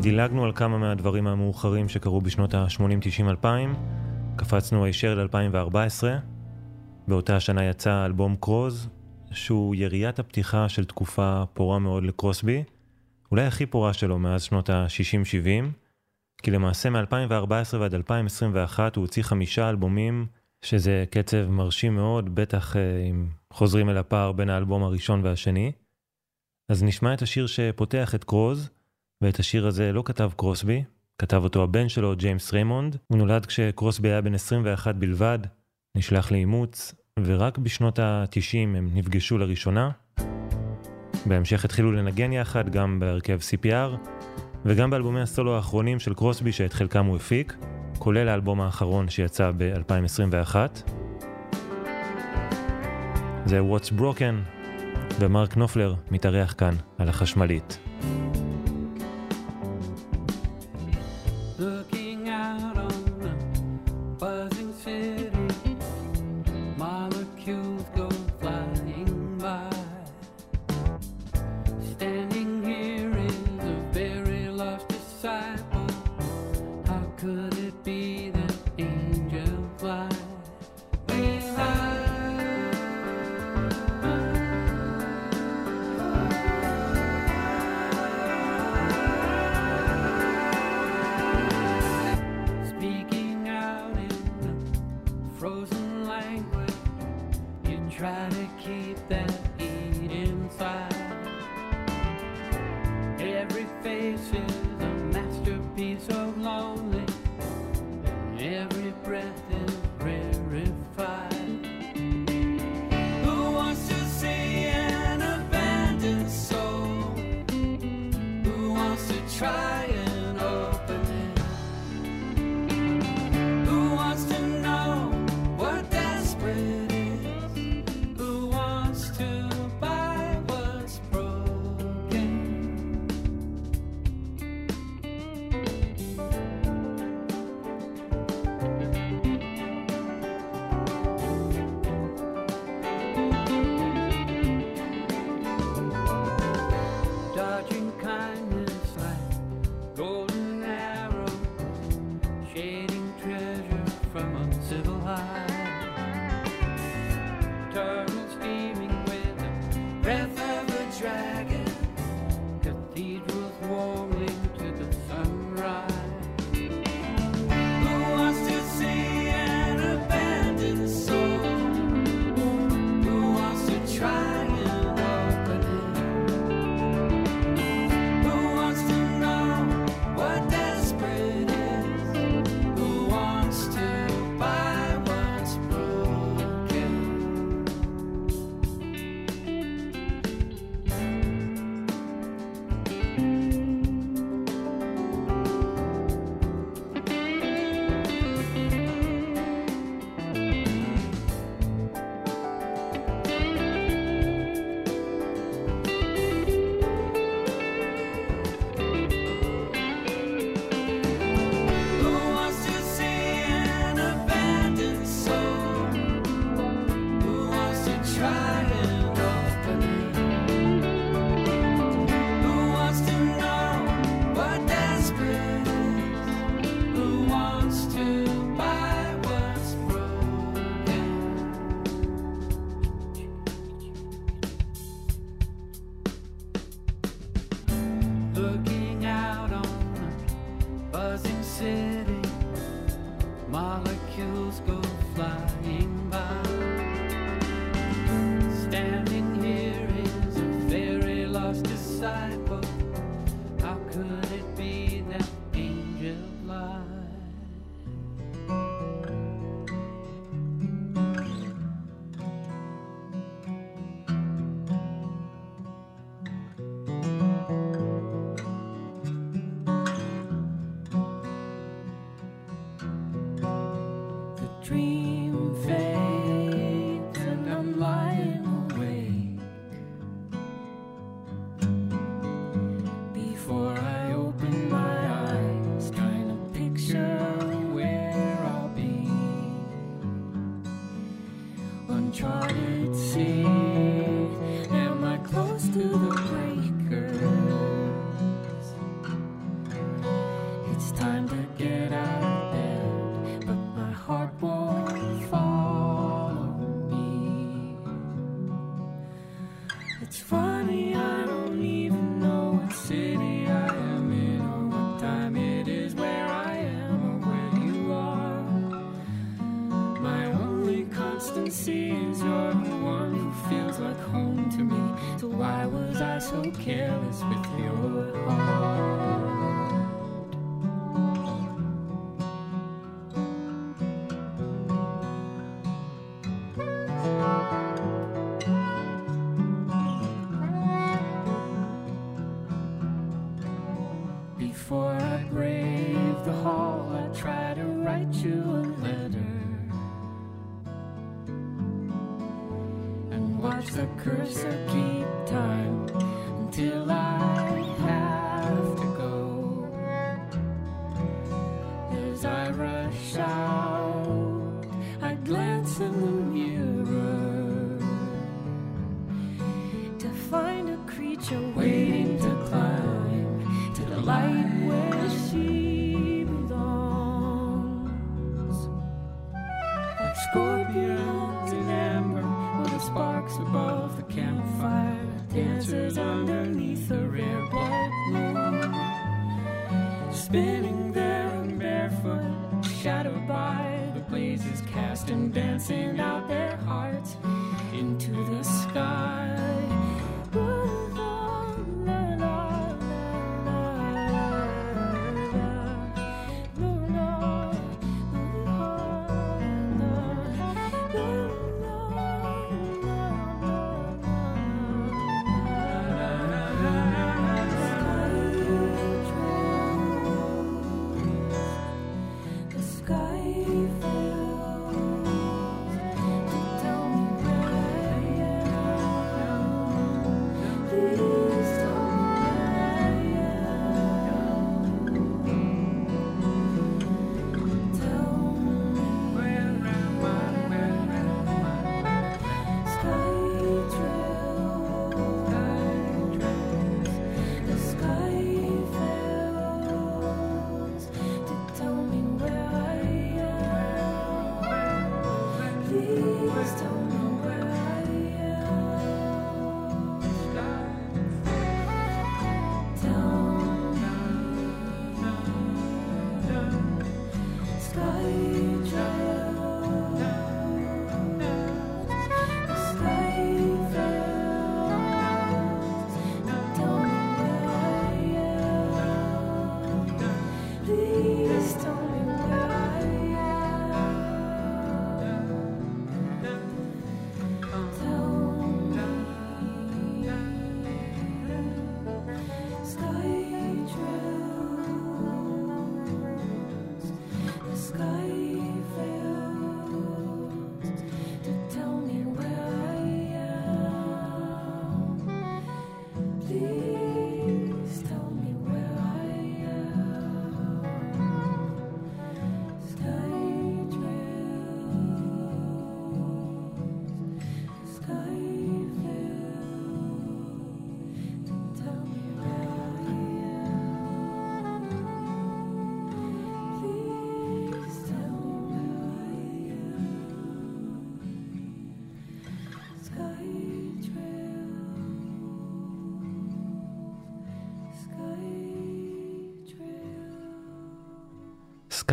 דילגנו 0.00 0.44
על 0.44 0.52
כמה 0.52 0.78
מהדברים 0.78 1.26
המאוחרים 1.26 1.88
שקרו 1.88 2.20
בשנות 2.20 2.54
ה-80-90-2000, 2.54 3.46
קפצנו 4.36 4.84
הישר 4.84 5.14
ל-2014. 5.14 6.04
באותה 7.08 7.36
השנה 7.36 7.64
יצא 7.64 8.04
אלבום 8.04 8.36
קרוז, 8.40 8.88
שהוא 9.30 9.74
יריית 9.74 10.18
הפתיחה 10.18 10.68
של 10.68 10.84
תקופה 10.84 11.42
פורה 11.54 11.78
מאוד 11.78 12.04
לקרוסבי, 12.04 12.64
אולי 13.30 13.42
הכי 13.42 13.66
פורה 13.66 13.92
שלו 13.92 14.18
מאז 14.18 14.42
שנות 14.42 14.70
ה-60-70, 14.70 15.64
כי 16.42 16.50
למעשה 16.50 16.90
מ-2014 16.90 17.76
ועד 17.78 17.94
2021 17.94 18.96
הוא 18.96 19.02
הוציא 19.02 19.22
חמישה 19.22 19.70
אלבומים, 19.70 20.26
שזה 20.64 21.04
קצב 21.10 21.48
מרשים 21.48 21.94
מאוד, 21.94 22.34
בטח 22.34 22.76
אה, 22.76 22.98
אם 23.10 23.28
חוזרים 23.52 23.90
אל 23.90 23.96
הפער 23.98 24.32
בין 24.32 24.50
האלבום 24.50 24.82
הראשון 24.82 25.24
והשני. 25.24 25.72
אז 26.68 26.82
נשמע 26.82 27.14
את 27.14 27.22
השיר 27.22 27.46
שפותח 27.46 28.14
את 28.14 28.24
קרוז, 28.24 28.70
ואת 29.22 29.38
השיר 29.38 29.66
הזה 29.66 29.92
לא 29.92 30.02
כתב 30.04 30.30
קרוסבי, 30.36 30.84
כתב 31.18 31.40
אותו 31.44 31.62
הבן 31.62 31.88
שלו, 31.88 32.16
ג'יימס 32.16 32.52
ריימונד. 32.52 32.96
הוא 33.06 33.18
נולד 33.18 33.46
כשקרוסבי 33.46 34.08
היה 34.08 34.20
בן 34.20 34.34
21 34.34 34.94
בלבד, 34.94 35.38
נשלח 35.96 36.32
לאימוץ, 36.32 36.94
ורק 37.20 37.58
בשנות 37.58 37.98
ה-90 37.98 38.58
הם 38.58 38.90
נפגשו 38.94 39.38
לראשונה. 39.38 39.90
בהמשך 41.26 41.64
התחילו 41.64 41.92
לנגן 41.92 42.32
יחד, 42.32 42.68
גם 42.68 43.00
בהרכב 43.00 43.38
CPR, 43.40 44.08
וגם 44.64 44.90
באלבומי 44.90 45.20
הסולו 45.20 45.56
האחרונים 45.56 46.00
של 46.00 46.14
קרוסבי 46.14 46.52
שאת 46.52 46.72
חלקם 46.72 47.06
הוא 47.06 47.16
הפיק. 47.16 47.56
כולל 48.04 48.28
האלבום 48.28 48.60
האחרון 48.60 49.08
שיצא 49.08 49.50
ב-2021. 49.56 50.56
זה 53.46 53.60
What's 53.60 54.00
Broken, 54.00 54.34
ומרק 55.20 55.56
נופלר 55.56 55.94
מתארח 56.10 56.54
כאן 56.58 56.74
על 56.98 57.08
החשמלית. 57.08 57.78
Thank 58.02 58.36
you. 58.36 58.43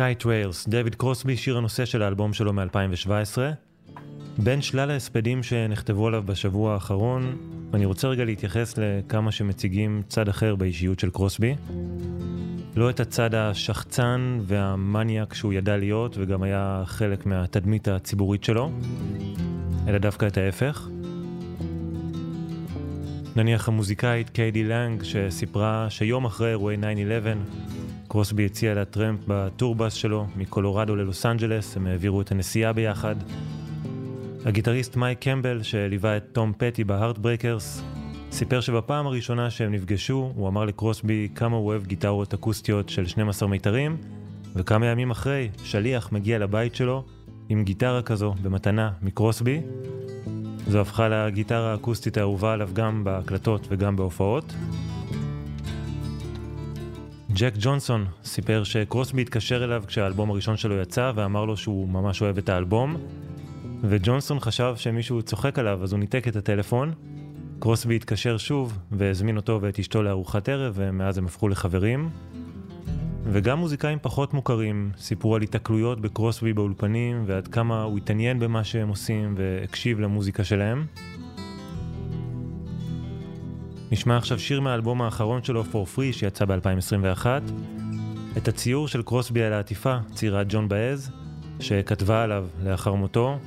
Sky 0.02 0.14
Trails, 0.14 0.68
דויד 0.68 0.94
קרוסבי, 0.94 1.36
שיר 1.36 1.56
הנושא 1.56 1.84
של 1.84 2.02
האלבום 2.02 2.32
שלו 2.32 2.52
מ-2017. 2.52 3.38
בין 4.38 4.62
שלל 4.62 4.90
ההספדים 4.90 5.42
שנכתבו 5.42 6.06
עליו 6.06 6.22
בשבוע 6.26 6.74
האחרון, 6.74 7.36
אני 7.74 7.84
רוצה 7.84 8.08
רגע 8.08 8.24
להתייחס 8.24 8.74
לכמה 8.78 9.32
שמציגים 9.32 10.02
צד 10.08 10.28
אחר 10.28 10.54
באישיות 10.54 11.00
של 11.00 11.10
קרוסבי. 11.10 11.54
לא 12.76 12.90
את 12.90 13.00
הצד 13.00 13.34
השחצן 13.34 14.38
והמניאק 14.42 15.34
שהוא 15.34 15.52
ידע 15.52 15.76
להיות 15.76 16.16
וגם 16.18 16.42
היה 16.42 16.82
חלק 16.86 17.26
מהתדמית 17.26 17.88
הציבורית 17.88 18.44
שלו, 18.44 18.70
אלא 19.88 19.98
דווקא 19.98 20.26
את 20.26 20.38
ההפך. 20.38 20.88
נניח 23.36 23.68
המוזיקאית 23.68 24.30
קיידי 24.30 24.64
לנג 24.64 25.02
שסיפרה 25.02 25.86
שיום 25.90 26.24
אחרי 26.24 26.50
אירועי 26.50 26.76
9-11 26.76 26.80
קרוסבי 28.12 28.46
הציע 28.46 28.74
לה 28.74 28.84
טרמפ 28.84 29.20
ב 29.28 29.36
tour 29.36 29.68
bus 29.68 29.92
שלו 29.92 30.26
מקולורדו 30.36 30.96
ללוס 30.96 31.26
אנג'לס, 31.26 31.76
הם 31.76 31.86
העבירו 31.86 32.20
את 32.20 32.32
הנסיעה 32.32 32.72
ביחד. 32.72 33.16
הגיטריסט 34.44 34.96
מייק 34.96 35.18
קמבל 35.18 35.62
שליווה 35.62 36.16
את 36.16 36.24
תום 36.32 36.52
פטי 36.58 36.84
בהארטברייקרס 36.84 37.82
סיפר 38.30 38.60
שבפעם 38.60 39.06
הראשונה 39.06 39.50
שהם 39.50 39.72
נפגשו 39.72 40.32
הוא 40.34 40.48
אמר 40.48 40.64
לקרוסבי 40.64 41.28
כמה 41.34 41.56
הוא 41.56 41.66
אוהב 41.66 41.86
גיטרות 41.86 42.34
אקוסטיות 42.34 42.88
של 42.88 43.06
12 43.06 43.48
מיתרים 43.48 43.96
וכמה 44.54 44.86
ימים 44.86 45.10
אחרי 45.10 45.48
שליח 45.64 46.12
מגיע 46.12 46.38
לבית 46.38 46.74
שלו 46.74 47.04
עם 47.48 47.64
גיטרה 47.64 48.02
כזו 48.02 48.34
במתנה 48.42 48.90
מקרוסבי 49.02 49.60
זו 50.68 50.80
הפכה 50.80 51.08
לגיטרה 51.08 51.72
האקוסטית 51.72 52.16
האהובה 52.16 52.52
עליו 52.52 52.70
גם 52.72 53.04
בהקלטות 53.04 53.66
וגם 53.70 53.96
בהופעות. 53.96 54.54
ג'ק 57.34 57.52
ג'ונסון 57.60 58.06
סיפר 58.24 58.64
שקרוסבי 58.64 59.22
התקשר 59.22 59.64
אליו 59.64 59.84
כשהאלבום 59.86 60.30
הראשון 60.30 60.56
שלו 60.56 60.80
יצא 60.80 61.12
ואמר 61.14 61.44
לו 61.44 61.56
שהוא 61.56 61.88
ממש 61.88 62.22
אוהב 62.22 62.38
את 62.38 62.48
האלבום 62.48 62.96
וג'ונסון 63.82 64.40
חשב 64.40 64.74
שמישהו 64.76 65.22
צוחק 65.22 65.58
עליו 65.58 65.82
אז 65.82 65.92
הוא 65.92 66.00
ניתק 66.00 66.28
את 66.28 66.36
הטלפון. 66.36 66.92
קרוסבי 67.58 67.96
התקשר 67.96 68.38
שוב 68.38 68.78
והזמין 68.92 69.36
אותו 69.36 69.58
ואת 69.62 69.78
אשתו 69.78 70.02
לארוחת 70.02 70.48
ערב 70.48 70.72
ומאז 70.76 71.18
הם 71.18 71.26
הפכו 71.26 71.48
לחברים. 71.48 72.10
וגם 73.24 73.58
מוזיקאים 73.58 73.98
פחות 74.02 74.34
מוכרים 74.34 74.90
סיפרו 74.98 75.36
על 75.36 75.42
התקלויות 75.42 76.00
בקרוסבי 76.00 76.52
באולפנים 76.52 77.24
ועד 77.26 77.48
כמה 77.48 77.82
הוא 77.82 77.98
התעניין 77.98 78.38
במה 78.38 78.64
שהם 78.64 78.88
עושים 78.88 79.34
והקשיב 79.36 80.00
למוזיקה 80.00 80.44
שלהם. 80.44 80.86
נשמע 83.92 84.16
עכשיו 84.16 84.38
שיר 84.38 84.60
מהאלבום 84.60 85.02
האחרון 85.02 85.42
שלו, 85.42 85.64
For 85.72 85.96
Free, 85.96 86.12
שיצא 86.12 86.44
ב-2021. 86.44 87.26
את 88.36 88.48
הציור 88.48 88.88
של 88.88 89.02
קרוסבי 89.02 89.42
על 89.42 89.52
העטיפה, 89.52 89.96
ציירת 90.14 90.46
ג'ון 90.48 90.68
באז, 90.68 91.10
שכתבה 91.60 92.22
עליו 92.22 92.46
לאחר 92.64 92.94
מותו. 92.94 93.38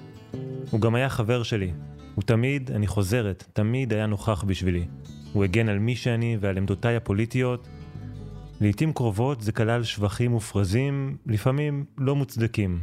הוא 0.72 0.82
גם 0.82 0.96
היה 0.96 1.10
חבר 1.10 1.44
שלי. 1.44 1.72
הוא 2.16 2.24
תמיד, 2.24 2.72
אני 2.72 2.88
חוזרת, 2.88 3.44
תמיד 3.54 3.94
היה 3.94 4.06
נוכח 4.06 4.44
בשבילי. 4.44 4.86
הוא 5.34 5.44
הגן 5.44 5.70
על 5.70 5.80
מי 5.80 5.96
שאני 5.96 6.38
ועל 6.40 6.58
עמדותיי 6.58 6.96
הפוליטיות. 6.96 7.68
לעתים 8.62 8.94
קרובות 8.94 9.42
זה 9.42 9.52
כלל 9.52 9.84
שבחים 9.84 10.34
ופרזים, 10.34 11.18
לפעמים 11.26 11.86
לא 11.98 12.16
מוצדקים, 12.16 12.80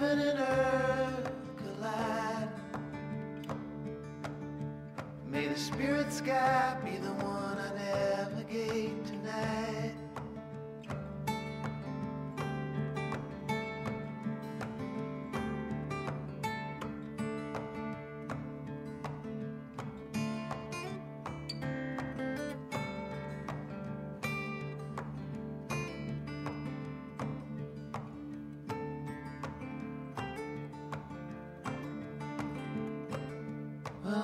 heaven 0.00 0.18
and 0.18 0.38
earth. 0.38 0.69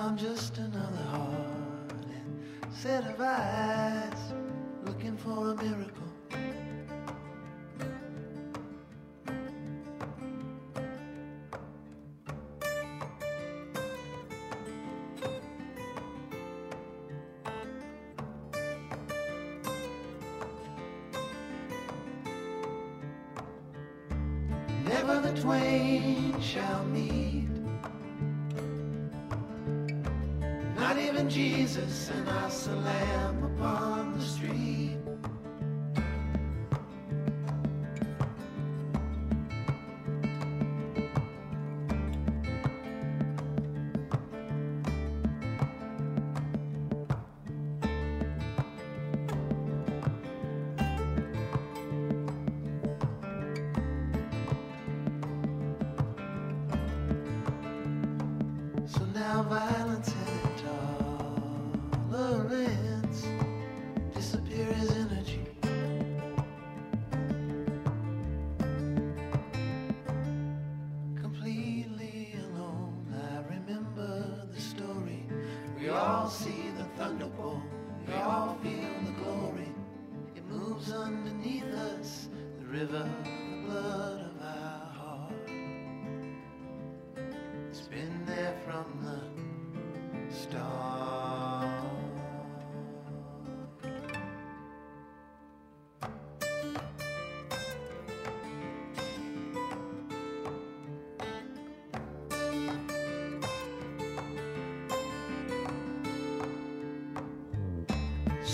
I'm 0.07 0.15
just 0.15 0.57
another 0.57 1.03
heart 1.11 1.91
set 2.71 3.03
of 3.03 3.19
eyes 3.19 4.33
looking 4.85 5.17
for 5.17 5.51
a 5.51 5.55
miracle. 5.55 6.06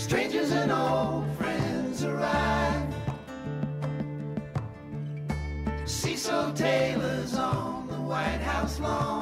Strangers 0.04 0.50
and 0.50 0.70
old 0.70 1.24
friends 1.38 2.04
arrive. 2.04 2.94
Cecil 5.86 6.52
Taylor's 6.52 7.34
on 7.38 7.88
the 7.88 7.94
White 7.94 8.42
House 8.42 8.78
lawn 8.80 9.13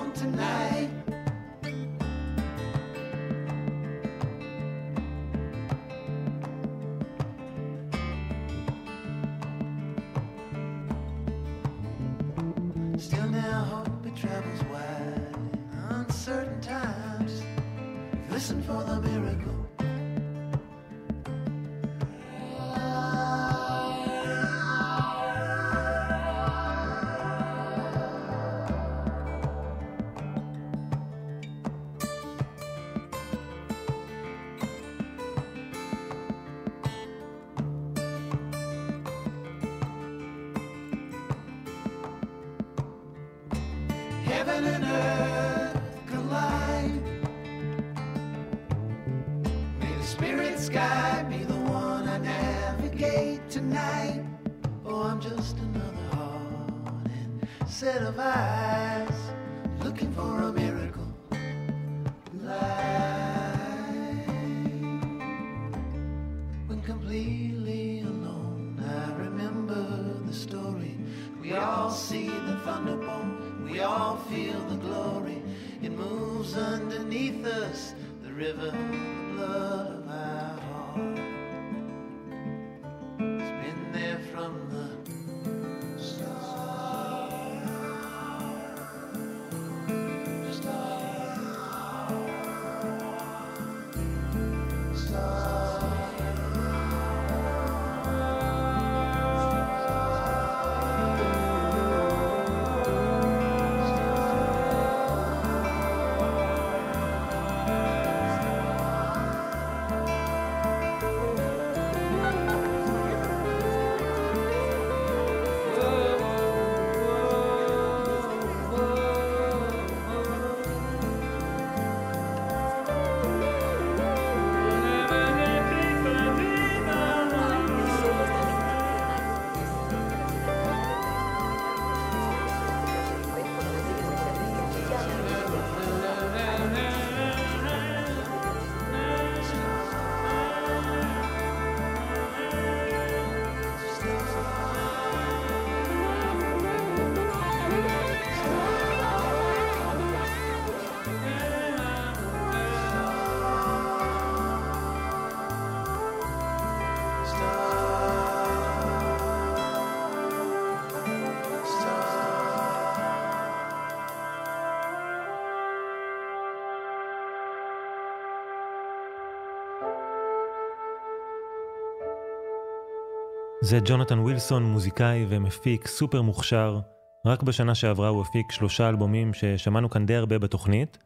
זה 173.73 173.79
ג'ונתן 173.85 174.19
ווילסון, 174.19 174.65
מוזיקאי 174.65 175.27
ומפיק 175.29 175.87
סופר 175.87 176.23
מוכשר. 176.23 176.81
רק 177.27 177.43
בשנה 177.43 177.75
שעברה 177.75 178.09
הוא 178.09 178.23
הפיק 178.23 178.53
שלושה 178.53 178.89
אלבומים 178.89 179.35
ששמענו 179.35 179.91
כאן 179.91 180.07
די 180.07 180.15
הרבה 180.15 180.39
בתוכנית. 180.39 180.99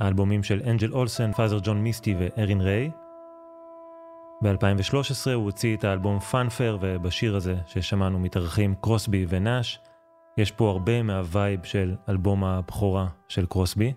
האלבומים 0.00 0.42
של 0.42 0.60
אנג'ל 0.66 0.92
אולסן, 0.92 1.32
פאזר 1.32 1.58
ג'ון 1.62 1.82
מיסטי 1.82 2.14
וארין 2.18 2.60
ריי. 2.60 2.90
ב-2013 4.42 5.30
הוא 5.34 5.44
הוציא 5.44 5.76
את 5.76 5.84
האלבום 5.84 6.20
Fanfare, 6.20 6.78
ובשיר 6.80 7.36
הזה 7.36 7.56
ששמענו 7.66 8.18
מתארחים 8.18 8.74
קרוסבי 8.80 9.26
ונאש. 9.28 9.80
יש 10.38 10.50
פה 10.50 10.70
הרבה 10.70 11.02
מה 11.02 11.22
vibe 11.22 11.62
של 11.62 11.94
אלבום 12.08 12.44
הבכורה 12.44 13.06
של 13.28 13.46
קרוסבי. 13.46 13.92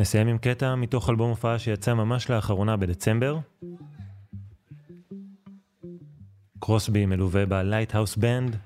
נסיים 0.00 0.28
עם 0.28 0.38
קטע 0.38 0.74
מתוך 0.74 1.10
אלבום 1.10 1.30
הופעה 1.30 1.58
שיצא 1.58 1.94
ממש 1.94 2.30
לאחרונה 2.30 2.76
בדצמבר. 2.76 3.38
קרוסבי 6.58 7.06
מלווה 7.06 7.46
בלייטהאוס 7.46 8.16
בנד, 8.16 8.56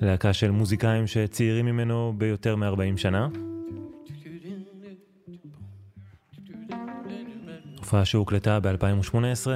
להקה 0.00 0.32
של 0.32 0.50
מוזיקאים 0.50 1.06
שצעירים 1.06 1.66
ממנו 1.66 2.14
ביותר 2.18 2.56
מ-40 2.56 2.96
שנה. 2.96 3.28
הופעה 7.78 8.04
שהוקלטה 8.04 8.60
ב-2018, 8.60 9.46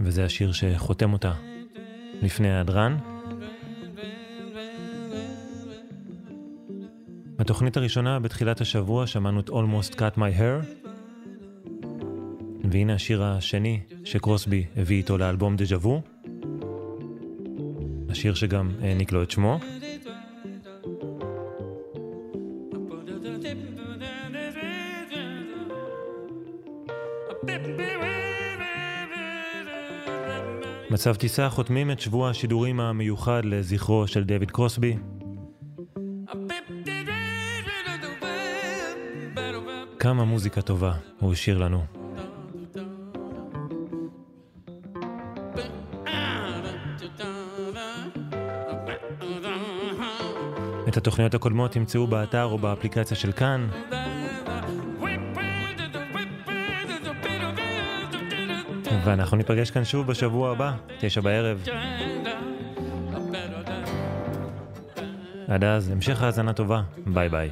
וזה 0.00 0.24
השיר 0.24 0.52
שחותם 0.52 1.12
אותה 1.12 1.32
לפני 2.22 2.50
ההדרן. 2.50 3.15
בתוכנית 7.38 7.76
הראשונה 7.76 8.18
בתחילת 8.18 8.60
השבוע 8.60 9.06
שמענו 9.06 9.40
את 9.40 9.48
Almost 9.48 9.94
Cut 9.94 10.16
My 10.16 10.38
Hair. 10.38 10.84
והנה 12.70 12.94
השיר 12.94 13.22
השני 13.22 13.80
שקרוסבי 14.04 14.64
הביא 14.76 14.96
איתו 14.96 15.18
לאלבום 15.18 15.56
דז'ה 15.56 15.76
וו 15.76 16.02
השיר 18.08 18.34
שגם 18.34 18.70
העניק 18.82 19.12
לו 19.12 19.22
את 19.22 19.30
שמו. 19.30 19.58
מצב 30.90 31.14
טיסה 31.14 31.50
חותמים 31.50 31.90
את 31.90 32.00
שבוע 32.00 32.30
השידורים 32.30 32.80
המיוחד 32.80 33.44
לזכרו 33.44 34.06
של 34.06 34.24
דויד 34.24 34.50
קרוסבי 34.50 34.96
כמה 39.98 40.24
מוזיקה 40.24 40.62
טובה 40.62 40.92
הוא 41.20 41.32
השאיר 41.32 41.58
לנו. 41.58 41.84
את 50.88 50.96
התוכניות 50.96 51.34
הקודמות 51.34 51.72
תמצאו 51.72 52.06
באתר 52.06 52.44
או 52.44 52.58
באפליקציה 52.58 53.16
של 53.16 53.32
כאן. 53.32 53.68
ואנחנו 59.04 59.36
ניפגש 59.36 59.70
כאן 59.70 59.84
שוב 59.84 60.06
בשבוע 60.06 60.50
הבא, 60.50 60.72
תשע 61.00 61.20
בערב. 61.20 61.64
עד 65.48 65.64
אז, 65.64 65.90
המשך 65.90 66.22
האזנה 66.22 66.52
טובה. 66.52 66.82
ביי 67.06 67.28
ביי. 67.28 67.50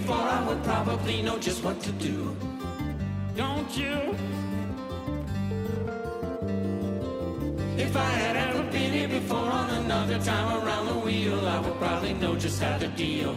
Before, 0.00 0.16
I 0.16 0.46
would 0.46 0.62
probably 0.62 1.22
know 1.22 1.38
just 1.38 1.64
what 1.64 1.80
to 1.80 1.92
do. 1.92 2.36
Don't 3.36 3.70
you? 3.76 3.96
If 7.76 7.96
I 7.96 8.10
had 8.24 8.36
ever 8.36 8.62
been 8.70 8.92
here 8.92 9.08
before 9.08 9.50
on 9.60 9.70
another 9.82 10.18
time 10.18 10.48
around 10.62 10.86
the 10.86 10.98
wheel, 11.06 11.40
I 11.46 11.58
would 11.60 11.78
probably 11.78 12.14
know 12.14 12.36
just 12.36 12.62
how 12.62 12.78
to 12.78 12.88
deal 12.88 13.36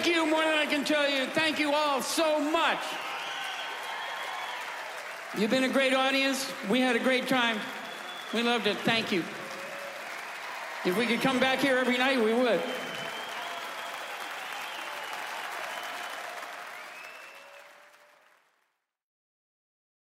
Thank 0.00 0.16
you 0.16 0.24
more 0.24 0.42
than 0.42 0.54
I 0.54 0.64
can 0.64 0.82
tell 0.82 1.10
you. 1.10 1.26
Thank 1.26 1.58
you 1.58 1.74
all 1.74 2.00
so 2.00 2.40
much. 2.40 2.78
You've 5.36 5.50
been 5.50 5.64
a 5.64 5.68
great 5.68 5.92
audience. 5.92 6.50
We 6.70 6.80
had 6.80 6.96
a 6.96 6.98
great 6.98 7.28
time. 7.28 7.58
We 8.32 8.42
loved 8.42 8.66
it. 8.66 8.78
Thank 8.78 9.12
you. 9.12 9.22
If 10.86 10.96
we 10.96 11.04
could 11.04 11.20
come 11.20 11.38
back 11.38 11.58
here 11.58 11.76
every 11.76 11.98
night, 11.98 12.18
we 12.18 12.32
would. 12.32 12.62